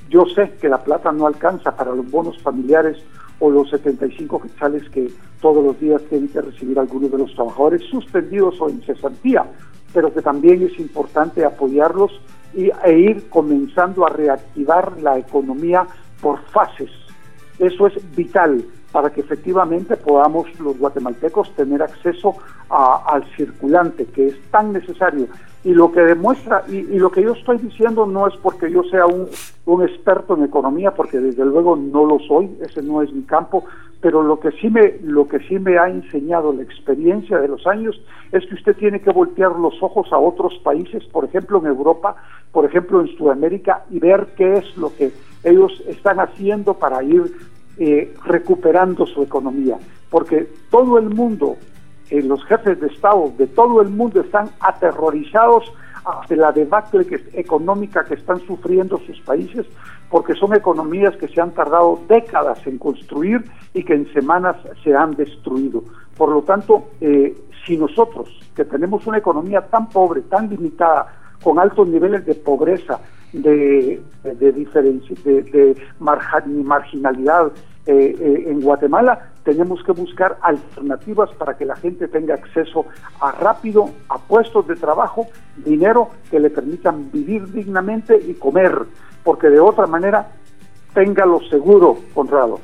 yo 0.10 0.25
sé 0.36 0.51
que 0.62 0.69
la 0.69 0.84
plata 0.84 1.12
no 1.12 1.25
alcanza 1.25 1.75
para 1.75 1.93
los 1.93 2.10
bonos 2.10 2.41
familiares 2.41 2.98
o 3.39 3.50
los 3.50 3.69
75 3.69 4.41
quetzales 4.41 4.89
que 4.89 5.10
todos 5.41 5.63
los 5.63 5.79
días 5.79 6.01
tienen 6.10 6.27
que 6.27 6.41
recibir 6.41 6.77
algunos 6.77 7.12
de 7.12 7.17
los 7.17 7.34
trabajadores 7.34 7.81
suspendidos 7.89 8.60
o 8.60 8.69
en 8.69 8.81
cesantía, 8.81 9.46
pero 9.93 10.13
que 10.13 10.22
también 10.22 10.62
es 10.63 10.77
importante 10.79 11.46
apoyarlos 11.46 12.12
y, 12.53 12.69
e 12.84 13.00
ir 13.00 13.29
comenzando 13.29 14.05
a 14.05 14.10
reactivar 14.10 15.01
la 15.01 15.17
economía 15.17 15.88
por 16.22 16.39
fases. 16.48 16.91
Eso 17.58 17.88
es 17.88 18.15
vital 18.15 18.65
para 18.91 19.12
que 19.12 19.22
efectivamente 19.22 19.96
podamos 19.98 20.48
los 20.60 20.77
guatemaltecos 20.77 21.53
tener 21.55 21.81
acceso 21.81 22.36
al 22.69 23.24
circulante, 23.36 24.05
que 24.05 24.27
es 24.27 24.41
tan 24.51 24.74
necesario. 24.74 25.27
Y 25.63 25.74
lo 25.74 25.91
que 25.91 26.01
demuestra, 26.01 26.63
y, 26.69 26.84
lo 26.98 27.12
que 27.12 27.22
yo 27.22 27.34
estoy 27.34 27.58
diciendo 27.58 28.05
no 28.05 28.27
es 28.27 28.36
porque 28.38 28.72
yo 28.72 28.84
sea 28.84 29.05
un, 29.05 29.27
un, 29.65 29.84
experto 29.84 30.38
en 30.38 30.46
economía, 30.46 30.91
porque 30.91 31.19
desde 31.19 31.43
luego 31.43 31.75
no 31.75 32.05
lo 32.05 32.19
soy, 32.19 32.50
ese 32.62 32.81
no 32.81 33.01
es 33.01 33.12
mi 33.12 33.24
campo, 33.24 33.65
pero 34.00 34.24
lo 34.24 34.39
que 34.39 34.51
sí 34.51 34.69
me, 34.69 35.00
lo 35.03 35.27
que 35.27 35.39
sí 35.39 35.60
me 35.60 35.77
ha 35.77 35.89
enseñado 35.89 36.53
la 36.53 36.63
experiencia 36.63 37.39
de 37.39 37.50
los 37.50 37.67
años 37.67 38.01
es 38.31 38.46
que 38.46 38.55
usted 38.55 38.77
tiene 38.77 39.01
que 39.01 39.12
voltear 39.12 39.51
los 39.51 39.81
ojos 39.84 40.08
a 40.13 40.17
otros 40.17 40.53
países, 40.63 41.03
por 41.05 41.25
ejemplo 41.25 41.60
en 41.60 41.65
Europa, 41.65 42.15
por 42.53 42.63
ejemplo 42.63 43.01
en 43.01 43.08
Sudamérica, 43.17 43.84
y 43.89 44.00
ver 44.00 44.27
qué 44.38 44.53
es 44.53 44.77
lo 44.77 44.96
que 44.96 45.12
ellos 45.43 45.84
están 45.88 46.22
haciendo 46.22 46.75
para 46.75 47.03
ir 47.03 47.24
eh, 47.79 48.13
recuperando 48.25 49.05
su 49.05 49.24
economía, 49.24 49.77
porque 50.09 50.51
todo 50.69 50.98
el 50.98 51.09
mundo, 51.09 51.55
eh, 52.09 52.21
los 52.21 52.43
jefes 52.43 52.79
de 52.81 52.88
Estado 52.88 53.31
de 53.38 53.48
todo 53.48 53.81
el 53.81 53.89
mundo 53.89 54.19
están 54.19 54.50
aterrorizados 54.59 55.71
ante 56.05 56.36
la 56.36 56.51
debacle 56.51 57.05
que, 57.05 57.24
económica 57.33 58.03
que 58.03 58.15
están 58.15 58.39
sufriendo 58.41 59.00
sus 59.05 59.19
países, 59.21 59.65
porque 60.09 60.33
son 60.33 60.53
economías 60.55 61.15
que 61.17 61.27
se 61.27 61.39
han 61.39 61.51
tardado 61.51 62.00
décadas 62.07 62.65
en 62.67 62.77
construir 62.77 63.43
y 63.74 63.83
que 63.83 63.93
en 63.93 64.12
semanas 64.12 64.57
se 64.83 64.93
han 64.93 65.15
destruido. 65.15 65.83
Por 66.17 66.29
lo 66.29 66.41
tanto, 66.41 66.89
eh, 67.00 67.33
si 67.65 67.77
nosotros, 67.77 68.27
que 68.55 68.65
tenemos 68.65 69.07
una 69.07 69.19
economía 69.19 69.62
tan 69.62 69.88
pobre, 69.89 70.21
tan 70.24 70.50
limitada, 70.50 71.13
con 71.41 71.59
altos 71.59 71.88
niveles 71.88 72.25
de 72.25 72.36
pobreza, 72.36 73.00
de, 73.33 74.01
de, 74.24 74.33
de, 74.33 74.53
de 74.53 75.75
marginalidad, 76.00 77.51
eh, 77.86 78.15
eh, 78.19 78.43
en 78.48 78.62
Guatemala 78.62 79.31
tenemos 79.43 79.81
que 79.83 79.93
buscar 79.93 80.38
alternativas 80.43 81.31
para 81.39 81.57
que 81.57 81.65
la 81.65 81.75
gente 81.75 82.07
tenga 82.07 82.36
acceso 82.36 82.86
a 83.19 83.31
rápido, 83.31 83.89
a 84.09 84.19
puestos 84.19 84.67
de 84.67 84.75
trabajo, 84.75 85.25
dinero 85.57 86.09
que 86.29 86.39
le 86.39 86.51
permitan 86.51 87.09
vivir 87.12 87.51
dignamente 87.51 88.15
y 88.27 88.36
comer, 88.36 88.77
porque 89.24 89.50
de 89.50 89.59
otra 89.59 89.88
manera, 89.88 90.33
lo 90.93 91.39
seguro, 91.50 91.98
Conrado, 92.13 92.59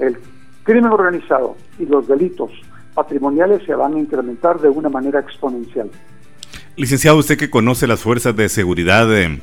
el 0.00 0.18
crimen 0.64 0.90
organizado 0.90 1.56
y 1.78 1.86
los 1.86 2.08
delitos 2.08 2.50
patrimoniales 2.92 3.62
se 3.64 3.74
van 3.74 3.94
a 3.94 4.00
incrementar 4.00 4.58
de 4.60 4.68
una 4.68 4.88
manera 4.88 5.20
exponencial. 5.20 5.90
Licenciado, 6.76 7.18
usted 7.18 7.38
que 7.38 7.50
conoce 7.50 7.86
las 7.86 8.00
fuerzas 8.00 8.34
de 8.34 8.48
seguridad 8.48 9.16
eh, 9.16 9.40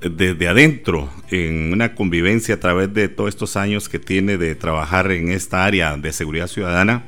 desde 0.00 0.48
adentro, 0.48 1.10
en 1.30 1.72
una 1.72 1.94
convivencia 1.94 2.56
a 2.56 2.60
través 2.60 2.92
de 2.92 3.08
todos 3.08 3.28
estos 3.28 3.56
años 3.56 3.88
que 3.88 3.98
tiene 3.98 4.36
de 4.36 4.54
trabajar 4.54 5.10
en 5.12 5.30
esta 5.30 5.64
área 5.64 5.96
de 5.96 6.12
seguridad 6.12 6.48
ciudadana, 6.48 7.04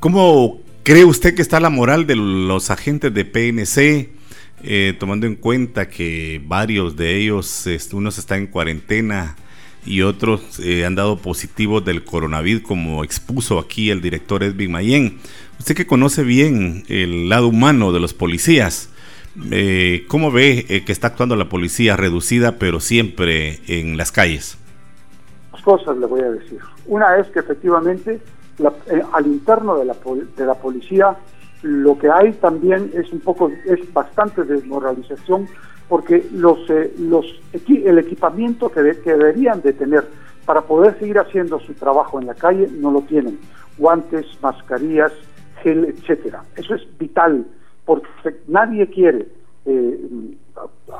¿cómo 0.00 0.60
cree 0.82 1.04
usted 1.04 1.34
que 1.34 1.42
está 1.42 1.60
la 1.60 1.70
moral 1.70 2.06
de 2.06 2.16
los 2.16 2.70
agentes 2.70 3.12
de 3.14 3.24
PNC? 3.24 4.20
Eh, 4.62 4.94
tomando 4.98 5.26
en 5.26 5.36
cuenta 5.36 5.88
que 5.88 6.42
varios 6.44 6.94
de 6.96 7.16
ellos, 7.16 7.66
este, 7.66 7.96
unos 7.96 8.18
están 8.18 8.40
en 8.40 8.46
cuarentena 8.48 9.36
y 9.86 10.02
otros 10.02 10.60
eh, 10.62 10.84
han 10.84 10.94
dado 10.94 11.16
positivos 11.16 11.82
del 11.84 12.04
coronavirus, 12.04 12.62
como 12.62 13.02
expuso 13.02 13.58
aquí 13.58 13.88
el 13.88 14.02
director 14.02 14.42
Edwin 14.42 14.72
Mayen. 14.72 15.18
Usted 15.58 15.74
que 15.74 15.86
conoce 15.86 16.24
bien 16.24 16.84
el 16.88 17.30
lado 17.30 17.48
humano 17.48 17.92
de 17.92 18.00
los 18.00 18.12
policías, 18.12 18.90
eh, 19.50 20.04
¿Cómo 20.08 20.30
ve 20.30 20.66
eh, 20.68 20.84
que 20.84 20.92
está 20.92 21.08
actuando 21.08 21.36
la 21.36 21.48
policía 21.48 21.96
reducida, 21.96 22.58
pero 22.58 22.80
siempre 22.80 23.60
en 23.68 23.96
las 23.96 24.12
calles? 24.12 24.58
Dos 25.52 25.62
cosas 25.62 25.96
le 25.98 26.06
voy 26.06 26.20
a 26.22 26.30
decir. 26.30 26.58
Una 26.86 27.16
es 27.16 27.28
que 27.28 27.40
efectivamente 27.40 28.20
eh, 28.58 29.02
al 29.12 29.26
interno 29.26 29.78
de 29.78 29.84
la, 29.84 29.96
de 30.36 30.46
la 30.46 30.54
policía 30.54 31.16
lo 31.62 31.98
que 31.98 32.10
hay 32.10 32.32
también 32.32 32.90
es 32.94 33.12
un 33.12 33.20
poco, 33.20 33.50
es 33.66 33.92
bastante 33.92 34.44
desmoralización 34.44 35.46
porque 35.88 36.26
los, 36.32 36.58
eh, 36.70 36.94
los 36.98 37.26
el 37.68 37.98
equipamiento 37.98 38.70
que, 38.70 38.96
que 39.02 39.10
deberían 39.10 39.60
de 39.60 39.72
tener 39.72 40.06
para 40.44 40.62
poder 40.62 40.98
seguir 40.98 41.18
haciendo 41.18 41.60
su 41.60 41.74
trabajo 41.74 42.20
en 42.20 42.26
la 42.26 42.34
calle 42.34 42.68
no 42.78 42.90
lo 42.90 43.02
tienen. 43.02 43.38
Guantes, 43.76 44.26
mascarillas, 44.42 45.12
gel, 45.62 45.84
etcétera. 45.84 46.42
Eso 46.56 46.74
es 46.74 46.82
vital 46.98 47.44
porque 47.90 48.36
nadie 48.46 48.86
quiere 48.86 49.26
eh, 49.64 49.98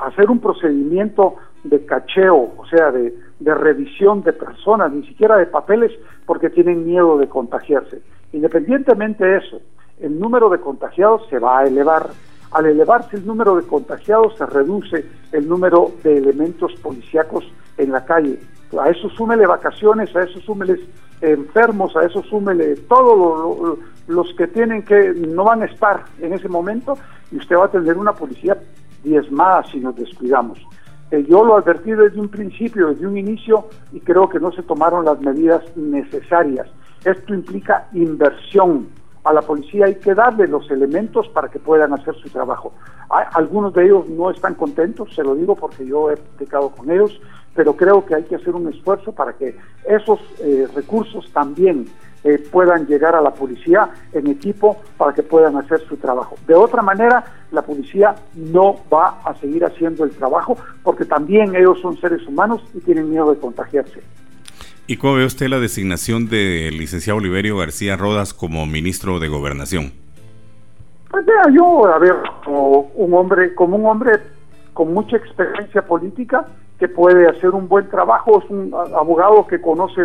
hacer 0.01 0.29
un 0.29 0.39
procedimiento 0.39 1.35
de 1.63 1.85
cacheo, 1.85 2.51
o 2.57 2.65
sea, 2.69 2.91
de, 2.91 3.13
revisión 3.39 4.23
de 4.23 4.33
personas, 4.33 4.91
ni 4.91 5.07
siquiera 5.07 5.37
de 5.37 5.45
papeles, 5.45 5.93
porque 6.25 6.49
tienen 6.49 6.85
miedo 6.85 7.17
de 7.17 7.29
contagiarse. 7.29 8.01
Independientemente 8.33 9.25
de 9.25 9.37
eso, 9.37 9.61
el 10.01 10.19
número 10.19 10.49
de 10.49 10.59
contagiados 10.59 11.21
se 11.29 11.39
va 11.39 11.59
a 11.59 11.65
elevar. 11.65 12.09
Al 12.51 12.65
elevarse 12.65 13.15
el 13.15 13.25
número 13.25 13.55
de 13.55 13.65
contagiados, 13.65 14.35
se 14.35 14.45
reduce 14.45 15.05
el 15.31 15.47
número 15.47 15.91
de 16.03 16.17
elementos 16.17 16.73
policíacos 16.81 17.49
en 17.77 17.93
la 17.93 18.03
calle. 18.03 18.37
A 18.79 18.89
eso 18.89 19.09
súmele 19.09 19.45
vacaciones, 19.45 20.15
a 20.15 20.23
eso 20.23 20.39
súmele 20.41 20.79
enfermos, 21.21 21.95
a 21.95 22.05
eso 22.05 22.23
súmele 22.23 22.75
todo 22.87 23.15
lo, 23.15 23.77
los 24.07 24.33
que 24.35 24.47
tienen 24.47 24.83
que, 24.83 25.13
no 25.13 25.43
van 25.43 25.61
a 25.61 25.65
estar 25.65 26.05
en 26.19 26.33
ese 26.33 26.49
momento 26.49 26.97
y 27.31 27.37
usted 27.37 27.55
va 27.55 27.65
a 27.65 27.71
tener 27.71 27.97
una 27.97 28.13
policía 28.13 28.57
diezmada 29.03 29.63
si 29.71 29.79
nos 29.79 29.95
descuidamos. 29.95 30.59
Eh, 31.11 31.25
yo 31.27 31.43
lo 31.43 31.57
advertí 31.57 31.91
desde 31.91 32.19
un 32.19 32.29
principio, 32.29 32.87
desde 32.87 33.05
un 33.05 33.17
inicio, 33.17 33.67
y 33.91 33.99
creo 33.99 34.29
que 34.29 34.39
no 34.39 34.51
se 34.51 34.63
tomaron 34.63 35.03
las 35.05 35.19
medidas 35.19 35.61
necesarias. 35.75 36.67
Esto 37.03 37.33
implica 37.33 37.87
inversión. 37.93 38.87
A 39.23 39.33
la 39.33 39.41
policía 39.41 39.85
hay 39.85 39.95
que 39.95 40.15
darle 40.15 40.47
los 40.47 40.69
elementos 40.71 41.27
para 41.29 41.47
que 41.49 41.59
puedan 41.59 41.93
hacer 41.93 42.15
su 42.15 42.29
trabajo. 42.29 42.73
algunos 43.09 43.73
de 43.73 43.85
ellos 43.85 44.07
no 44.09 44.31
están 44.31 44.55
contentos, 44.55 45.13
se 45.13 45.23
lo 45.23 45.35
digo 45.35 45.55
porque 45.55 45.85
yo 45.85 46.09
he 46.09 46.17
platicado 46.17 46.69
con 46.69 46.89
ellos, 46.89 47.21
pero 47.53 47.75
creo 47.75 48.05
que 48.05 48.15
hay 48.15 48.23
que 48.23 48.35
hacer 48.35 48.55
un 48.55 48.67
esfuerzo 48.69 49.11
para 49.11 49.33
que 49.33 49.55
esos 49.85 50.19
eh, 50.39 50.67
recursos 50.73 51.29
también 51.33 51.85
eh, 52.23 52.37
puedan 52.51 52.85
llegar 52.85 53.15
a 53.15 53.21
la 53.21 53.31
policía 53.31 53.89
en 54.13 54.27
equipo 54.27 54.77
para 54.97 55.11
que 55.13 55.23
puedan 55.23 55.57
hacer 55.57 55.79
su 55.87 55.97
trabajo. 55.97 56.35
De 56.47 56.53
otra 56.53 56.81
manera, 56.81 57.23
la 57.51 57.63
policía 57.63 58.15
no 58.35 58.75
va 58.93 59.19
a 59.25 59.33
seguir 59.35 59.65
haciendo 59.65 60.03
el 60.03 60.11
trabajo 60.11 60.55
porque 60.83 61.05
también 61.05 61.55
ellos 61.55 61.79
son 61.81 61.97
seres 61.97 62.25
humanos 62.27 62.61
y 62.73 62.79
tienen 62.79 63.09
miedo 63.09 63.33
de 63.33 63.39
contagiarse. 63.39 64.01
¿Y 64.91 64.97
cómo 64.97 65.13
ve 65.13 65.25
usted 65.25 65.47
la 65.47 65.61
designación 65.61 66.27
del 66.27 66.77
licenciado 66.77 67.19
Oliverio 67.19 67.55
García 67.55 67.95
Rodas 67.95 68.33
como 68.33 68.65
ministro 68.65 69.19
de 69.21 69.29
Gobernación? 69.29 69.93
Pues 71.09 71.25
vea, 71.25 71.43
yo, 71.55 71.85
a 71.85 71.97
ver, 71.97 72.15
como 72.43 72.91
un 72.95 73.13
hombre, 73.13 73.55
como 73.55 73.77
un 73.77 73.85
hombre 73.85 74.19
con 74.73 74.93
mucha 74.93 75.15
experiencia 75.15 75.81
política 75.83 76.45
que 76.77 76.89
puede 76.89 77.25
hacer 77.25 77.51
un 77.51 77.69
buen 77.69 77.87
trabajo, 77.87 78.43
es 78.43 78.49
un 78.49 78.73
abogado 78.73 79.47
que 79.47 79.61
conoce 79.61 80.01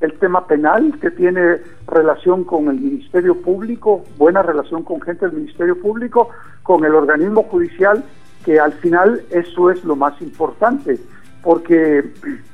el 0.00 0.12
tema 0.20 0.46
penal, 0.46 0.98
que 1.02 1.10
tiene 1.10 1.58
relación 1.86 2.44
con 2.44 2.68
el 2.68 2.80
Ministerio 2.80 3.42
Público, 3.42 4.04
buena 4.16 4.40
relación 4.40 4.84
con 4.84 5.02
gente 5.02 5.26
del 5.26 5.36
Ministerio 5.36 5.78
Público, 5.78 6.30
con 6.62 6.82
el 6.86 6.94
organismo 6.94 7.42
judicial, 7.42 8.02
que 8.46 8.58
al 8.58 8.72
final 8.72 9.20
eso 9.28 9.70
es 9.70 9.84
lo 9.84 9.96
más 9.96 10.18
importante, 10.22 10.98
porque 11.42 12.12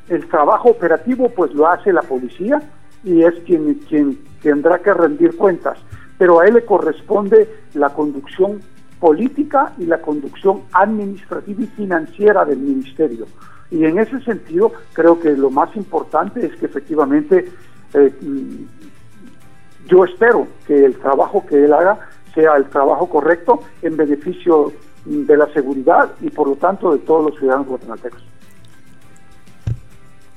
el 0.09 0.29
trabajo 0.29 0.71
operativo 0.71 1.29
pues 1.31 1.53
lo 1.55 1.67
hace 1.69 1.93
la 1.93 2.03
policía 2.03 2.63
y 3.05 3.23
es 3.23 3.35
quien, 3.47 3.75
quien 3.89 4.19
tendrá 4.43 4.79
que 4.79 4.93
rendir 4.95 5.37
cuentas, 5.37 5.79
pero 6.19 6.41
a 6.41 6.47
él 6.47 6.55
le 6.55 6.65
corresponde 6.65 7.49
la 7.75 7.91
conducción 7.91 8.61
política 9.01 9.73
y 9.79 9.85
la 9.85 10.01
conducción 10.01 10.63
administrativa 10.73 11.63
y 11.63 11.67
financiera 11.67 12.45
del 12.45 12.59
ministerio. 12.59 13.27
Y 13.71 13.85
en 13.85 13.99
ese 13.99 14.21
sentido, 14.21 14.73
creo 14.93 15.19
que 15.21 15.37
lo 15.37 15.51
más 15.51 15.75
importante 15.77 16.47
es 16.47 16.55
que 16.57 16.67
efectivamente 16.67 17.51
eh, 17.95 18.15
mm, 18.21 19.89
yo 19.89 20.05
espero 20.05 20.47
que 20.67 20.85
el 20.85 20.97
trabajo 20.97 21.45
que 21.47 21.65
él 21.65 21.73
haga 21.73 21.99
sea 22.35 22.57
el 22.57 22.67
trabajo 22.67 23.09
correcto 23.09 23.61
en 23.83 23.97
beneficio 23.97 24.73
de 25.05 25.37
la 25.37 25.47
seguridad 25.53 26.11
y 26.21 26.31
por 26.31 26.49
lo 26.49 26.57
tanto 26.57 26.93
de 26.93 26.99
todos 26.99 27.31
los 27.31 27.39
ciudadanos 27.39 27.69
guatemaltecos. 27.69 28.23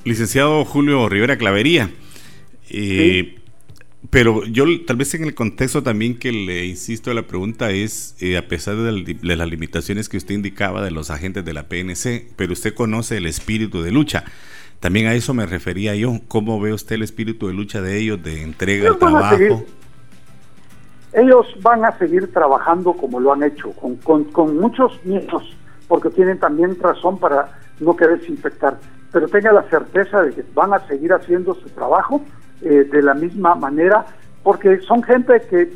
Licenciado 0.04 0.64
Julio 0.66 1.10
Rivera 1.10 1.38
Clavería, 1.38 1.90
eh, 2.70 3.40
pero 4.10 4.46
yo 4.46 4.66
tal 4.88 4.96
vez 4.96 5.14
en 5.14 5.26
el 5.26 5.36
contexto 5.36 5.84
también 5.84 6.18
que 6.18 6.32
le 6.32 6.66
insisto 6.66 7.12
a 7.12 7.14
la 7.14 7.24
pregunta 7.24 7.72
es, 7.72 8.16
eh, 8.20 8.38
a 8.38 8.48
pesar 8.48 8.78
de, 8.78 9.18
las 9.22 9.50
limitaciones 9.50 10.08
que 10.08 10.18
usted 10.18 10.36
indicaba 10.36 10.84
de 10.84 10.92
los 10.92 11.12
agentes 11.12 11.44
de 11.44 11.54
la 11.54 11.68
PNC, 11.68 12.32
pero 12.36 12.54
usted 12.54 12.74
conoce 12.74 13.18
el 13.18 13.26
espíritu 13.26 13.82
de 13.82 13.92
lucha. 13.92 14.24
También 14.80 15.08
a 15.08 15.14
eso 15.14 15.34
me 15.34 15.46
refería 15.46 15.94
yo. 15.96 16.14
¿Cómo 16.30 16.62
ve 16.62 16.72
usted 16.74 16.96
el 16.96 17.04
espíritu 17.04 17.48
de 17.48 17.54
lucha 17.54 17.82
de 17.82 17.98
ellos, 18.00 18.24
de 18.24 18.44
entrega 18.44 18.90
al 18.90 18.98
trabajo? 18.98 19.66
ellos 21.12 21.48
van 21.62 21.84
a 21.86 21.98
seguir 21.98 22.32
trabajando 22.32 22.94
como 22.94 23.20
lo 23.20 23.34
han 23.34 23.44
hecho, 23.44 23.72
con, 23.72 23.96
con, 23.98 24.26
con 24.26 24.58
muchos 24.58 25.04
miedos, 25.04 25.56
porque 25.88 26.10
tienen 26.10 26.40
también 26.40 26.78
razón 26.80 27.20
para 27.20 27.60
no 27.80 27.96
querer 27.96 28.20
desinfectar. 28.20 28.80
Pero 29.12 29.28
tenga 29.28 29.52
la 29.52 29.64
certeza 29.64 30.22
de 30.22 30.34
que 30.34 30.44
van 30.54 30.74
a 30.74 30.80
seguir 30.88 31.14
haciendo 31.14 31.56
su 31.56 31.70
trabajo 31.70 32.22
eh, 32.62 32.88
de 32.92 33.02
la 33.02 33.14
misma 33.14 33.56
manera, 33.56 34.06
porque 34.44 34.80
son 34.82 35.04
gente 35.04 35.42
que 35.50 35.72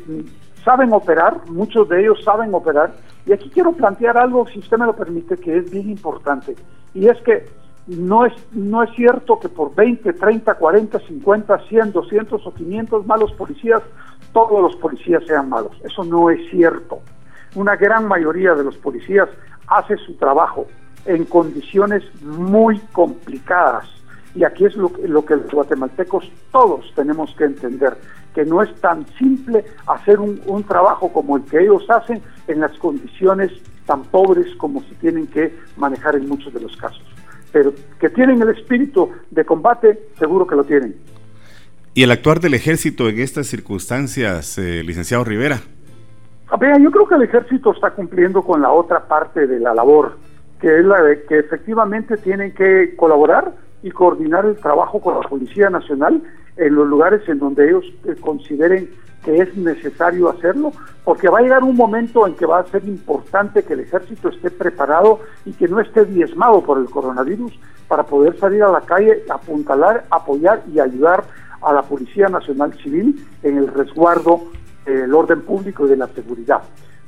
saben 0.64 0.92
operar, 0.92 1.40
muchos 1.50 1.88
de 1.88 2.00
ellos 2.00 2.22
saben 2.24 2.54
operar, 2.54 2.94
y 3.26 3.32
aquí 3.32 3.50
quiero 3.50 3.72
plantear 3.72 4.16
algo, 4.16 4.46
si 4.48 4.58
usted 4.58 4.78
me 4.78 4.86
lo 4.86 4.94
permite, 4.94 5.36
que 5.36 5.58
es 5.58 5.70
bien 5.70 5.90
importante, 5.90 6.54
y 6.94 7.08
es 7.08 7.20
que 7.22 7.46
no 7.86 8.24
es, 8.24 8.32
no 8.52 8.82
es 8.82 8.90
cierto 8.94 9.38
que 9.38 9.48
por 9.48 9.74
20, 9.74 10.12
30, 10.12 10.54
40, 10.54 10.98
50, 11.00 11.58
100, 11.68 11.92
200 11.92 12.46
o 12.46 12.54
500 12.54 13.06
malos 13.06 13.32
policías, 13.32 13.82
todos 14.32 14.60
los 14.60 14.76
policías 14.76 15.22
sean 15.26 15.48
malos. 15.48 15.72
Eso 15.84 16.02
no 16.02 16.30
es 16.30 16.40
cierto. 16.50 17.00
Una 17.54 17.76
gran 17.76 18.08
mayoría 18.08 18.54
de 18.54 18.64
los 18.64 18.76
policías 18.76 19.28
hace 19.66 19.96
su 19.98 20.16
trabajo 20.16 20.66
en 21.06 21.24
condiciones 21.24 22.02
muy 22.22 22.78
complicadas 22.92 23.86
y 24.34 24.44
aquí 24.44 24.64
es 24.64 24.74
lo, 24.74 24.90
lo 25.06 25.24
que 25.24 25.36
los 25.36 25.50
guatemaltecos 25.50 26.30
todos 26.50 26.92
tenemos 26.94 27.34
que 27.36 27.44
entender, 27.44 27.96
que 28.34 28.44
no 28.44 28.62
es 28.62 28.74
tan 28.80 29.06
simple 29.16 29.64
hacer 29.86 30.18
un, 30.18 30.40
un 30.46 30.64
trabajo 30.64 31.12
como 31.12 31.36
el 31.36 31.44
que 31.44 31.60
ellos 31.60 31.88
hacen 31.88 32.20
en 32.48 32.60
las 32.60 32.72
condiciones 32.78 33.52
tan 33.86 34.02
pobres 34.02 34.46
como 34.56 34.82
se 34.82 34.94
tienen 34.96 35.26
que 35.28 35.54
manejar 35.76 36.16
en 36.16 36.28
muchos 36.28 36.52
de 36.52 36.60
los 36.60 36.76
casos. 36.76 37.02
Pero 37.52 37.72
que 38.00 38.08
tienen 38.08 38.42
el 38.42 38.48
espíritu 38.48 39.10
de 39.30 39.44
combate, 39.44 40.08
seguro 40.18 40.46
que 40.46 40.56
lo 40.56 40.64
tienen. 40.64 40.96
¿Y 41.92 42.02
el 42.02 42.10
actuar 42.10 42.40
del 42.40 42.54
ejército 42.54 43.08
en 43.08 43.20
estas 43.20 43.46
circunstancias, 43.46 44.58
eh, 44.58 44.82
licenciado 44.82 45.22
Rivera? 45.22 45.60
Ah, 46.48 46.56
vea, 46.56 46.76
yo 46.78 46.90
creo 46.90 47.06
que 47.06 47.14
el 47.14 47.22
ejército 47.22 47.72
está 47.72 47.90
cumpliendo 47.90 48.42
con 48.42 48.60
la 48.60 48.72
otra 48.72 49.06
parte 49.06 49.46
de 49.46 49.60
la 49.60 49.72
labor, 49.74 50.18
que 50.60 50.78
es 50.78 50.84
la 50.84 51.02
de 51.02 51.24
que 51.24 51.38
efectivamente 51.38 52.16
tienen 52.16 52.52
que 52.54 52.94
colaborar 52.96 53.52
y 53.82 53.90
coordinar 53.90 54.46
el 54.46 54.56
trabajo 54.56 55.00
con 55.00 55.14
la 55.14 55.28
Policía 55.28 55.68
Nacional 55.68 56.22
en 56.56 56.74
los 56.74 56.86
lugares 56.86 57.22
en 57.28 57.38
donde 57.38 57.68
ellos 57.68 57.84
eh, 58.04 58.14
consideren 58.20 58.88
que 59.24 59.38
es 59.38 59.56
necesario 59.56 60.28
hacerlo, 60.28 60.72
porque 61.02 61.28
va 61.28 61.38
a 61.38 61.42
llegar 61.42 61.64
un 61.64 61.76
momento 61.76 62.26
en 62.26 62.34
que 62.34 62.44
va 62.44 62.58
a 62.58 62.66
ser 62.66 62.84
importante 62.84 63.62
que 63.62 63.72
el 63.72 63.80
ejército 63.80 64.28
esté 64.28 64.50
preparado 64.50 65.20
y 65.46 65.52
que 65.52 65.66
no 65.66 65.80
esté 65.80 66.04
diezmado 66.04 66.62
por 66.62 66.78
el 66.78 66.90
coronavirus 66.90 67.58
para 67.88 68.04
poder 68.04 68.38
salir 68.38 68.62
a 68.62 68.70
la 68.70 68.82
calle, 68.82 69.22
apuntalar, 69.30 70.04
apoyar 70.10 70.62
y 70.72 70.78
ayudar 70.78 71.24
a 71.62 71.72
la 71.72 71.82
Policía 71.82 72.28
Nacional 72.28 72.74
Civil 72.82 73.26
en 73.42 73.56
el 73.56 73.68
resguardo 73.68 74.42
del 74.84 75.14
orden 75.14 75.40
público 75.40 75.86
y 75.86 75.90
de 75.90 75.96
la 75.96 76.08
seguridad 76.08 76.62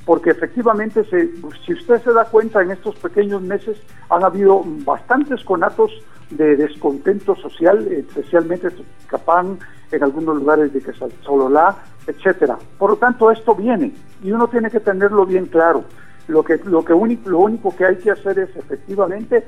porque 0.07 0.29
efectivamente, 0.29 1.03
si 1.03 1.73
usted 1.73 2.01
se 2.01 2.13
da 2.13 2.23
cuenta, 2.23 2.61
en 2.61 2.71
estos 2.71 2.95
pequeños 2.95 3.41
meses 3.41 3.77
han 4.09 4.23
habido 4.23 4.63
bastantes 4.85 5.43
conatos 5.43 5.91
de 6.29 6.55
descontento 6.55 7.35
social, 7.35 7.85
especialmente 7.91 8.67
en 8.67 8.85
Capán, 9.07 9.59
en 9.91 10.01
algunos 10.01 10.37
lugares 10.37 10.71
de 10.71 10.81
Quesalsololá, 10.81 11.75
etcétera. 12.07 12.57
Por 12.77 12.91
lo 12.91 12.95
tanto, 12.95 13.29
esto 13.31 13.53
viene 13.53 13.91
y 14.23 14.31
uno 14.31 14.47
tiene 14.47 14.71
que 14.71 14.79
tenerlo 14.79 15.25
bien 15.25 15.47
claro. 15.47 15.83
Lo 16.29 16.41
que 16.41 16.55
lo 16.63 16.85
que 16.85 16.93
único, 16.93 17.29
lo 17.29 17.39
único 17.39 17.75
que 17.75 17.83
hay 17.83 17.97
que 17.97 18.11
hacer 18.11 18.39
es 18.39 18.55
efectivamente 18.55 19.45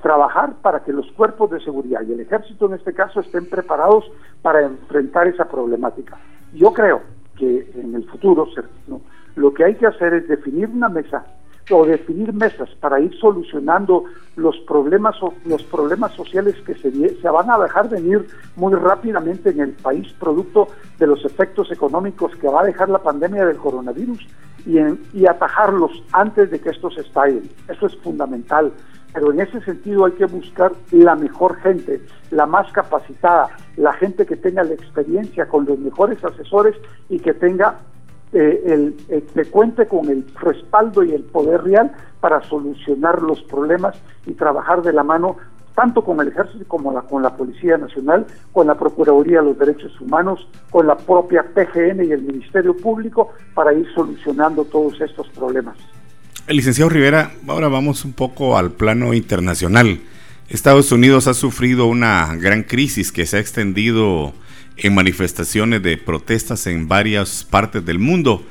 trabajar 0.00 0.54
para 0.62 0.82
que 0.84 0.92
los 0.94 1.12
cuerpos 1.12 1.50
de 1.50 1.60
seguridad 1.60 2.00
y 2.08 2.14
el 2.14 2.20
ejército 2.20 2.64
en 2.64 2.74
este 2.74 2.94
caso 2.94 3.20
estén 3.20 3.44
preparados 3.44 4.10
para 4.40 4.62
enfrentar 4.62 5.26
esa 5.26 5.44
problemática. 5.44 6.16
Yo 6.54 6.72
creo 6.72 7.02
que 7.36 7.70
en 7.74 7.94
el 7.94 8.08
futuro, 8.08 8.48
¿no? 8.86 9.02
Lo 9.38 9.54
que 9.54 9.64
hay 9.64 9.76
que 9.76 9.86
hacer 9.86 10.14
es 10.14 10.26
definir 10.26 10.68
una 10.68 10.88
mesa 10.88 11.24
o 11.70 11.86
definir 11.86 12.32
mesas 12.32 12.68
para 12.80 12.98
ir 12.98 13.14
solucionando 13.20 14.04
los 14.36 14.56
problemas 14.66 15.14
los 15.44 15.62
problemas 15.64 16.12
sociales 16.12 16.56
que 16.66 16.74
se, 16.74 16.90
se 16.90 17.28
van 17.28 17.48
a 17.48 17.58
dejar 17.58 17.88
venir 17.88 18.26
muy 18.56 18.74
rápidamente 18.74 19.50
en 19.50 19.60
el 19.60 19.72
país 19.74 20.12
producto 20.14 20.68
de 20.98 21.06
los 21.06 21.24
efectos 21.24 21.70
económicos 21.70 22.34
que 22.36 22.48
va 22.48 22.62
a 22.62 22.64
dejar 22.64 22.88
la 22.88 22.98
pandemia 22.98 23.46
del 23.46 23.58
coronavirus 23.58 24.26
y, 24.66 24.78
y 25.12 25.26
atajarlos 25.26 25.92
antes 26.12 26.50
de 26.50 26.58
que 26.58 26.70
estos 26.70 26.98
estallen. 26.98 27.48
Eso 27.68 27.86
es 27.86 27.96
fundamental. 27.98 28.72
Pero 29.12 29.32
en 29.32 29.40
ese 29.40 29.60
sentido 29.60 30.04
hay 30.04 30.12
que 30.12 30.26
buscar 30.26 30.72
la 30.90 31.14
mejor 31.14 31.56
gente, 31.60 32.02
la 32.30 32.46
más 32.46 32.70
capacitada, 32.72 33.48
la 33.76 33.92
gente 33.92 34.26
que 34.26 34.36
tenga 34.36 34.64
la 34.64 34.74
experiencia 34.74 35.46
con 35.46 35.64
los 35.64 35.78
mejores 35.78 36.22
asesores 36.24 36.74
y 37.08 37.20
que 37.20 37.34
tenga 37.34 37.78
eh, 38.32 38.62
el, 38.66 38.96
eh, 39.08 39.24
que 39.34 39.44
cuente 39.46 39.86
con 39.86 40.08
el 40.08 40.24
respaldo 40.40 41.02
y 41.02 41.12
el 41.12 41.22
poder 41.22 41.62
real 41.62 41.92
para 42.20 42.42
solucionar 42.42 43.22
los 43.22 43.42
problemas 43.42 43.96
y 44.26 44.32
trabajar 44.32 44.82
de 44.82 44.92
la 44.92 45.02
mano 45.02 45.36
tanto 45.74 46.02
con 46.02 46.20
el 46.20 46.28
ejército 46.28 46.64
como 46.66 46.92
la, 46.92 47.02
con 47.02 47.22
la 47.22 47.36
Policía 47.36 47.78
Nacional, 47.78 48.26
con 48.52 48.66
la 48.66 48.76
Procuraduría 48.76 49.38
de 49.38 49.44
los 49.44 49.58
Derechos 49.58 50.00
Humanos, 50.00 50.48
con 50.70 50.88
la 50.88 50.96
propia 50.96 51.44
PGN 51.54 52.04
y 52.04 52.10
el 52.10 52.22
Ministerio 52.22 52.76
Público 52.76 53.32
para 53.54 53.72
ir 53.72 53.86
solucionando 53.94 54.64
todos 54.64 55.00
estos 55.00 55.28
problemas. 55.28 55.76
El 56.48 56.56
licenciado 56.56 56.88
Rivera, 56.88 57.30
ahora 57.46 57.68
vamos 57.68 58.04
un 58.04 58.12
poco 58.12 58.58
al 58.58 58.72
plano 58.72 59.14
internacional. 59.14 60.00
Estados 60.48 60.90
Unidos 60.90 61.28
ha 61.28 61.34
sufrido 61.34 61.86
una 61.86 62.34
gran 62.34 62.64
crisis 62.64 63.12
que 63.12 63.24
se 63.24 63.36
ha 63.36 63.40
extendido 63.40 64.32
en 64.78 64.94
manifestaciones 64.94 65.82
de 65.82 65.96
protestas 65.96 66.66
en 66.66 66.88
varias 66.88 67.44
partes 67.44 67.84
del 67.84 67.98
mundo 67.98 68.42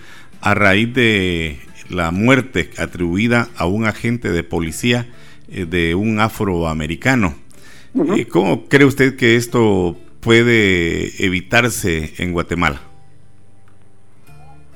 a 0.41 0.53
raíz 0.53 0.93
de 0.93 1.59
la 1.89 2.11
muerte 2.11 2.69
atribuida 2.77 3.47
a 3.57 3.65
un 3.65 3.85
agente 3.85 4.31
de 4.31 4.43
policía 4.43 5.07
eh, 5.49 5.65
de 5.65 5.95
un 5.95 6.19
afroamericano. 6.19 7.35
Eh, 8.15 8.27
¿Cómo 8.27 8.65
cree 8.67 8.85
usted 8.85 9.15
que 9.15 9.35
esto 9.35 9.95
puede 10.19 11.25
evitarse 11.25 12.13
en 12.17 12.33
Guatemala? 12.33 12.81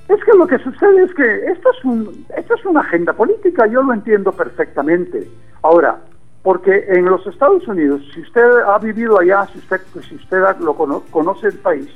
Es 0.07 0.19
que 0.25 0.37
lo 0.37 0.47
que 0.47 0.57
sucede 0.59 1.03
es 1.03 1.13
que 1.13 1.45
esto 1.51 1.69
es, 1.77 1.85
un, 1.85 2.25
esto 2.35 2.55
es 2.55 2.65
una 2.65 2.81
agenda 2.81 3.13
política, 3.13 3.67
yo 3.67 3.83
lo 3.83 3.93
entiendo 3.93 4.31
perfectamente. 4.31 5.27
Ahora, 5.61 6.01
porque 6.43 6.85
en 6.87 7.05
los 7.05 7.25
Estados 7.27 7.67
Unidos, 7.67 8.01
si 8.13 8.21
usted 8.21 8.59
ha 8.67 8.77
vivido 8.79 9.19
allá, 9.19 9.47
si 9.51 9.59
usted, 9.59 9.81
pues, 9.93 10.05
si 10.07 10.15
usted 10.15 10.41
lo 10.59 10.75
conoce 10.75 11.47
el 11.47 11.59
país, 11.59 11.89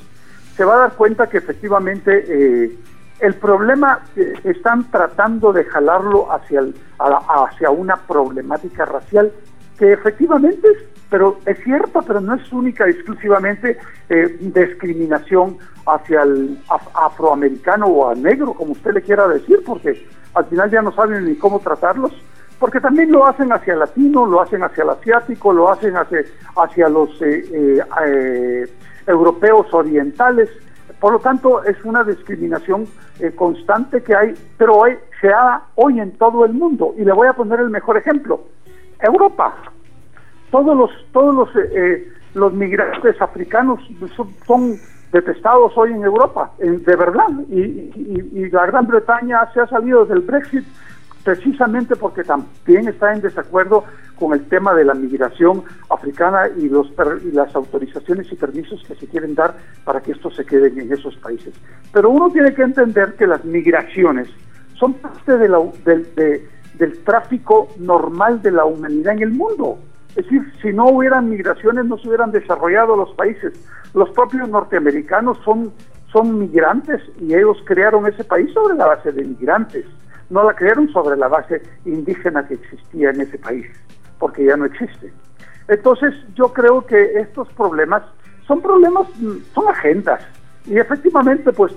se 0.56 0.64
va 0.64 0.76
a 0.76 0.80
dar 0.80 0.94
cuenta 0.94 1.28
que 1.28 1.38
efectivamente 1.38 2.26
eh, 2.28 2.78
el 3.20 3.34
problema 3.36 4.02
están 4.44 4.90
tratando 4.92 5.52
de 5.52 5.64
jalarlo 5.64 6.32
hacia, 6.32 6.62
hacia 7.00 7.70
una 7.72 7.96
problemática 7.96 8.86
racial 8.86 9.32
que 9.78 9.94
efectivamente 9.94 10.68
es, 10.68 10.84
pero 11.10 11.40
es 11.46 11.58
cierta, 11.64 12.02
pero 12.02 12.22
no 12.22 12.36
es 12.36 12.54
única 12.54 12.88
exclusivamente 12.88 13.78
eh, 14.10 14.38
discriminación 14.40 15.58
hacia 15.86 16.24
el 16.24 16.60
afroamericano 16.94 17.88
o 17.88 18.10
al 18.10 18.22
negro, 18.22 18.54
como 18.54 18.72
usted 18.72 18.94
le 18.94 19.02
quiera 19.02 19.28
decir, 19.28 19.62
porque 19.66 20.08
al 20.34 20.46
final 20.46 20.70
ya 20.72 20.82
no 20.82 20.92
saben 20.94 21.26
ni 21.26 21.36
cómo 21.36 21.60
tratarlos 21.60 22.14
porque 22.60 22.80
también 22.80 23.12
lo 23.12 23.26
hacen 23.26 23.52
hacia 23.52 23.74
el 23.74 23.80
latino, 23.80 24.26
lo 24.26 24.42
hacen 24.42 24.64
hacia 24.64 24.84
el 24.84 24.90
asiático, 24.92 25.54
lo 25.54 25.70
hacen 25.70 25.96
hacia, 25.96 26.22
hacia 26.56 26.90
los 26.90 27.10
eh, 27.22 27.80
eh, 28.06 28.68
europeos 29.08 29.74
orientales. 29.74 30.50
Por 31.00 31.14
lo 31.14 31.20
tanto, 31.20 31.64
es 31.64 31.84
una 31.84 32.04
discriminación 32.04 32.88
constante 33.36 34.02
que 34.02 34.16
hay, 34.16 34.34
pero 34.58 34.76
hoy 34.76 34.98
se 35.22 35.28
da 35.28 35.64
hoy 35.76 36.00
en 36.00 36.18
todo 36.18 36.46
el 36.46 36.54
mundo. 36.54 36.94
Y 36.98 37.04
le 37.04 37.12
voy 37.12 37.28
a 37.28 37.34
poner 37.34 37.60
el 37.60 37.70
mejor 37.70 37.98
ejemplo. 37.98 38.42
Europa. 39.00 39.54
Todos 40.52 40.78
los, 40.78 40.90
todos 41.12 41.36
los, 41.36 41.50
los 42.34 42.54
migrantes 42.54 43.22
africanos 43.22 43.80
son 44.48 44.80
detestados 45.16 45.72
hoy 45.78 45.94
en 45.94 46.04
Europa, 46.04 46.52
de 46.60 46.96
verdad. 46.96 47.30
Y, 47.50 48.50
la 48.50 48.66
Gran 48.66 48.86
Bretaña 48.86 49.50
se 49.54 49.62
ha 49.62 49.68
salido 49.68 50.06
del 50.06 50.20
Brexit 50.20 50.66
precisamente 51.26 51.96
porque 51.96 52.24
también 52.24 52.88
está 52.88 53.12
en 53.12 53.20
desacuerdo 53.20 53.84
con 54.16 54.34
el 54.34 54.46
tema 54.46 54.76
de 54.76 54.86
la 54.86 54.94
migración 54.94 55.64
africana 55.90 56.48
y, 56.56 56.70
los, 56.70 56.88
y 57.26 57.32
las 57.32 57.54
autorizaciones 57.56 58.32
y 58.32 58.36
permisos 58.36 58.82
que 58.88 58.94
se 58.96 59.08
quieren 59.08 59.34
dar 59.34 59.56
para 59.84 60.02
que 60.02 60.12
estos 60.12 60.36
se 60.36 60.46
queden 60.46 60.80
en 60.80 60.94
esos 60.94 61.16
países. 61.18 61.54
Pero 61.92 62.12
uno 62.12 62.30
tiene 62.30 62.54
que 62.54 62.62
entender 62.62 63.16
que 63.16 63.26
las 63.26 63.44
migraciones 63.44 64.30
son 64.76 64.94
parte 64.94 65.38
de 65.38 65.50
la, 65.50 65.60
del 65.84 67.04
tráfico 67.04 67.70
normal 67.80 68.44
de 68.44 68.52
la 68.52 68.66
humanidad 68.66 69.14
en 69.14 69.24
el 69.24 69.32
mundo. 69.32 69.80
Es 70.10 70.26
decir, 70.26 70.44
si 70.62 70.72
no 70.74 70.86
hubieran 70.86 71.28
migraciones 71.28 71.86
no 71.86 71.98
se 71.98 72.08
hubieran 72.08 72.32
desarrollado 72.32 72.96
los 72.96 73.12
países. 73.16 73.54
Los 73.96 74.12
propios 74.12 74.48
norteamericanos 74.48 75.40
son, 75.44 75.74
son 76.14 76.38
migrantes 76.38 77.02
y 77.20 77.34
ellos 77.34 77.58
crearon 77.66 78.06
ese 78.06 78.24
país 78.24 78.54
sobre 78.54 78.76
la 78.76 78.86
base 78.86 79.12
de 79.12 79.24
migrantes. 79.24 79.86
No 80.30 80.44
la 80.44 80.56
crearon 80.56 80.90
sobre 80.92 81.18
la 81.18 81.28
base 81.28 81.62
indígena 81.86 82.48
que 82.48 82.56
existía 82.56 83.12
en 83.12 83.22
ese 83.22 83.38
país, 83.38 83.68
porque 84.20 84.46
ya 84.46 84.58
no 84.58 84.66
existe. 84.66 85.14
Entonces 85.68 86.14
yo 86.36 86.54
creo 86.54 86.86
que 86.86 87.20
estos 87.20 87.52
problemas 87.54 88.04
son 88.48 88.62
problemas, 88.62 89.08
son 89.54 89.68
agendas. 89.68 90.24
Y 90.66 90.78
efectivamente, 90.78 91.52
pues 91.52 91.74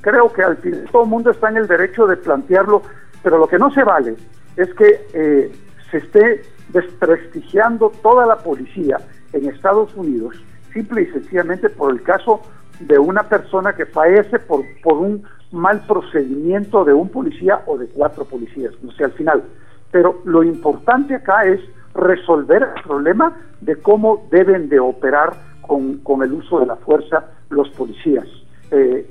creo 0.00 0.32
que 0.32 0.42
al 0.42 0.56
fin 0.58 0.84
todo 0.90 1.04
el 1.04 1.08
mundo 1.08 1.30
está 1.30 1.50
en 1.50 1.58
el 1.58 1.66
derecho 1.68 2.06
de 2.06 2.16
plantearlo, 2.16 2.82
pero 3.22 3.38
lo 3.38 3.46
que 3.46 3.58
no 3.58 3.70
se 3.72 3.84
vale 3.84 4.16
es 4.56 4.72
que 4.74 5.06
eh, 5.12 5.52
se 5.90 5.98
esté 5.98 6.42
desprestigiando 6.70 7.90
toda 8.02 8.26
la 8.26 8.36
policía 8.36 8.96
en 9.32 9.48
Estados 9.48 9.94
Unidos, 9.94 10.34
simple 10.72 11.02
y 11.02 11.06
sencillamente 11.06 11.68
por 11.68 11.92
el 11.92 12.02
caso 12.02 12.40
de 12.80 12.98
una 12.98 13.22
persona 13.24 13.72
que 13.72 13.86
fallece 13.86 14.38
por, 14.40 14.62
por 14.82 14.94
un 14.94 15.24
mal 15.54 15.82
procedimiento 15.86 16.84
de 16.84 16.92
un 16.92 17.08
policía 17.08 17.62
o 17.66 17.78
de 17.78 17.86
cuatro 17.86 18.24
policías, 18.24 18.72
no 18.82 18.92
sé, 18.92 19.04
al 19.04 19.12
final. 19.12 19.42
Pero 19.90 20.20
lo 20.24 20.42
importante 20.42 21.14
acá 21.14 21.44
es 21.44 21.60
resolver 21.94 22.62
el 22.76 22.82
problema 22.82 23.36
de 23.60 23.76
cómo 23.76 24.26
deben 24.30 24.68
de 24.68 24.80
operar 24.80 25.34
con, 25.62 25.98
con 25.98 26.22
el 26.22 26.32
uso 26.32 26.60
de 26.60 26.66
la 26.66 26.76
fuerza 26.76 27.24
los 27.50 27.70
policías. 27.70 28.26
Eh, 28.70 29.08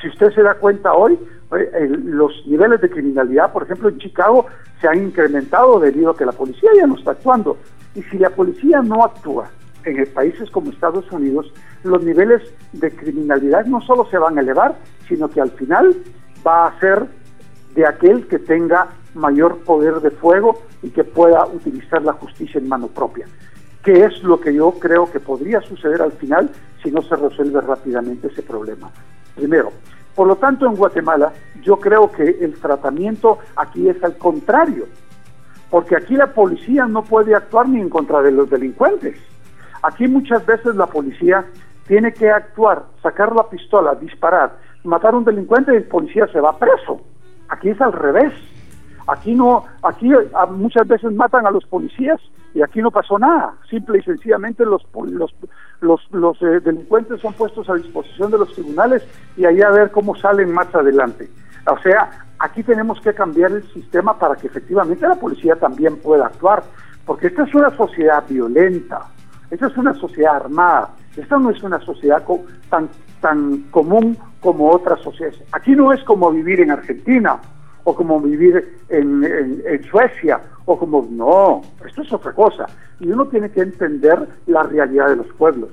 si 0.00 0.08
usted 0.08 0.30
se 0.32 0.42
da 0.42 0.54
cuenta 0.54 0.92
hoy, 0.92 1.18
eh, 1.56 1.88
los 2.04 2.32
niveles 2.46 2.80
de 2.80 2.90
criminalidad, 2.90 3.52
por 3.52 3.62
ejemplo, 3.62 3.88
en 3.88 3.98
Chicago 3.98 4.46
se 4.80 4.88
han 4.88 5.02
incrementado 5.02 5.80
debido 5.80 6.10
a 6.10 6.16
que 6.16 6.26
la 6.26 6.32
policía 6.32 6.70
ya 6.76 6.86
no 6.86 6.96
está 6.96 7.12
actuando. 7.12 7.56
Y 7.94 8.02
si 8.02 8.18
la 8.18 8.30
policía 8.30 8.82
no 8.82 9.04
actúa 9.04 9.48
en 9.84 10.04
países 10.12 10.50
como 10.50 10.70
Estados 10.70 11.10
Unidos, 11.12 11.50
los 11.84 12.02
niveles 12.02 12.42
de 12.72 12.90
criminalidad 12.90 13.64
no 13.66 13.80
solo 13.80 14.06
se 14.10 14.18
van 14.18 14.36
a 14.36 14.40
elevar, 14.40 14.74
sino 15.08 15.28
que 15.28 15.40
al 15.40 15.50
final 15.52 15.96
va 16.46 16.66
a 16.66 16.80
ser 16.80 17.06
de 17.74 17.86
aquel 17.86 18.26
que 18.26 18.38
tenga 18.38 18.88
mayor 19.14 19.58
poder 19.58 20.00
de 20.00 20.10
fuego 20.10 20.62
y 20.82 20.90
que 20.90 21.04
pueda 21.04 21.46
utilizar 21.46 22.02
la 22.02 22.12
justicia 22.14 22.58
en 22.58 22.68
mano 22.68 22.88
propia, 22.88 23.26
que 23.82 24.04
es 24.04 24.22
lo 24.22 24.40
que 24.40 24.54
yo 24.54 24.72
creo 24.72 25.10
que 25.10 25.20
podría 25.20 25.60
suceder 25.62 26.02
al 26.02 26.12
final 26.12 26.50
si 26.82 26.90
no 26.90 27.02
se 27.02 27.16
resuelve 27.16 27.60
rápidamente 27.60 28.28
ese 28.28 28.42
problema. 28.42 28.90
Primero, 29.34 29.72
por 30.14 30.26
lo 30.26 30.36
tanto, 30.36 30.66
en 30.66 30.74
Guatemala 30.74 31.32
yo 31.62 31.76
creo 31.78 32.10
que 32.10 32.38
el 32.40 32.54
tratamiento 32.54 33.38
aquí 33.56 33.88
es 33.88 34.02
al 34.02 34.16
contrario, 34.16 34.86
porque 35.70 35.96
aquí 35.96 36.14
la 36.14 36.28
policía 36.28 36.86
no 36.86 37.02
puede 37.02 37.34
actuar 37.34 37.68
ni 37.68 37.80
en 37.80 37.90
contra 37.90 38.22
de 38.22 38.30
los 38.30 38.48
delincuentes. 38.48 39.18
Aquí 39.82 40.08
muchas 40.08 40.44
veces 40.46 40.74
la 40.74 40.86
policía 40.86 41.44
tiene 41.86 42.12
que 42.12 42.30
actuar, 42.30 42.84
sacar 43.02 43.34
la 43.34 43.48
pistola, 43.48 43.94
disparar, 43.94 44.56
matar 44.84 45.14
a 45.14 45.18
un 45.18 45.24
delincuente 45.24 45.72
y 45.72 45.76
el 45.76 45.84
policía 45.84 46.26
se 46.28 46.40
va 46.40 46.58
preso. 46.58 47.00
Aquí 47.48 47.70
es 47.70 47.80
al 47.80 47.92
revés. 47.92 48.32
Aquí 49.08 49.34
no, 49.34 49.64
aquí 49.82 50.10
muchas 50.50 50.86
veces 50.88 51.12
matan 51.12 51.46
a 51.46 51.50
los 51.50 51.64
policías 51.66 52.20
y 52.54 52.62
aquí 52.62 52.80
no 52.80 52.90
pasó 52.90 53.18
nada. 53.18 53.54
Simple 53.70 53.98
y 53.98 54.02
sencillamente 54.02 54.64
los, 54.64 54.84
los, 54.94 55.34
los, 55.80 56.00
los 56.10 56.42
eh, 56.42 56.60
delincuentes 56.60 57.20
son 57.20 57.34
puestos 57.34 57.68
a 57.70 57.74
disposición 57.74 58.30
de 58.32 58.38
los 58.38 58.52
tribunales 58.52 59.06
y 59.36 59.44
ahí 59.44 59.62
a 59.62 59.70
ver 59.70 59.90
cómo 59.92 60.16
salen 60.16 60.52
más 60.52 60.74
adelante. 60.74 61.28
O 61.70 61.78
sea, 61.78 62.26
aquí 62.38 62.62
tenemos 62.62 63.00
que 63.00 63.12
cambiar 63.14 63.52
el 63.52 63.62
sistema 63.72 64.18
para 64.18 64.36
que 64.36 64.46
efectivamente 64.46 65.06
la 65.06 65.16
policía 65.16 65.56
también 65.56 65.96
pueda 65.98 66.26
actuar, 66.26 66.64
porque 67.04 67.28
esta 67.28 67.44
es 67.44 67.54
una 67.54 67.70
sociedad 67.76 68.24
violenta, 68.28 69.02
esta 69.50 69.66
es 69.66 69.76
una 69.76 69.94
sociedad 69.94 70.36
armada, 70.36 70.90
esta 71.16 71.38
no 71.38 71.50
es 71.50 71.62
una 71.62 71.80
sociedad 71.80 72.22
tan, 72.70 72.88
tan 73.20 73.62
común 73.70 74.16
como 74.46 74.70
otras 74.70 75.00
sociedades. 75.02 75.42
Aquí 75.50 75.72
no 75.72 75.92
es 75.92 76.00
como 76.04 76.30
vivir 76.30 76.60
en 76.60 76.70
Argentina 76.70 77.40
o 77.82 77.96
como 77.96 78.20
vivir 78.20 78.78
en, 78.88 79.82
Suecia 79.90 80.40
o 80.64 80.78
como, 80.78 81.08
no, 81.10 81.62
esto 81.84 82.02
es 82.02 82.12
otra 82.12 82.32
cosa. 82.32 82.66
Y 83.00 83.08
uno 83.08 83.26
tiene 83.26 83.50
que 83.50 83.62
entender 83.62 84.16
la 84.46 84.62
realidad 84.62 85.08
de 85.08 85.16
los 85.16 85.26
pueblos. 85.32 85.70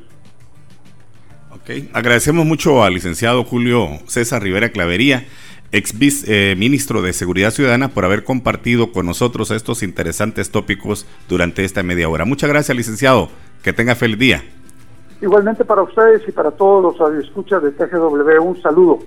Ok, 1.52 1.70
agradecemos 1.94 2.48
mucho 2.48 2.84
al 2.84 2.96
licenciado 2.96 3.44
Julio 3.44 3.90
César 4.08 4.42
Rivera 4.42 4.70
Clavería, 4.70 5.28
ex 5.72 5.94
eh, 6.28 6.56
ministro 6.58 7.04
de 7.04 7.14
Seguridad 7.14 7.52
Ciudadana, 7.52 7.90
por 7.90 8.06
haber 8.06 8.24
compartido 8.24 8.92
con 8.92 9.06
nosotros 9.06 9.52
estos 9.52 9.84
interesantes 9.84 10.50
tópicos 10.50 11.06
durante 11.30 11.64
esta 11.64 11.84
media 11.84 12.10
hora. 12.10 12.26
Muchas 12.26 12.50
gracias, 12.50 12.76
licenciado. 12.76 13.30
Que 13.62 13.72
tenga 13.72 13.94
feliz 13.94 14.18
día. 14.18 14.44
Igualmente 15.24 15.64
para 15.64 15.84
ustedes 15.84 16.28
y 16.28 16.34
para 16.34 16.52
todos 16.52 17.00
los 17.00 17.24
escuchas 17.24 17.64
de 17.64 17.72
TGW, 17.72 18.44
un 18.44 18.62
saludo. 18.62 19.00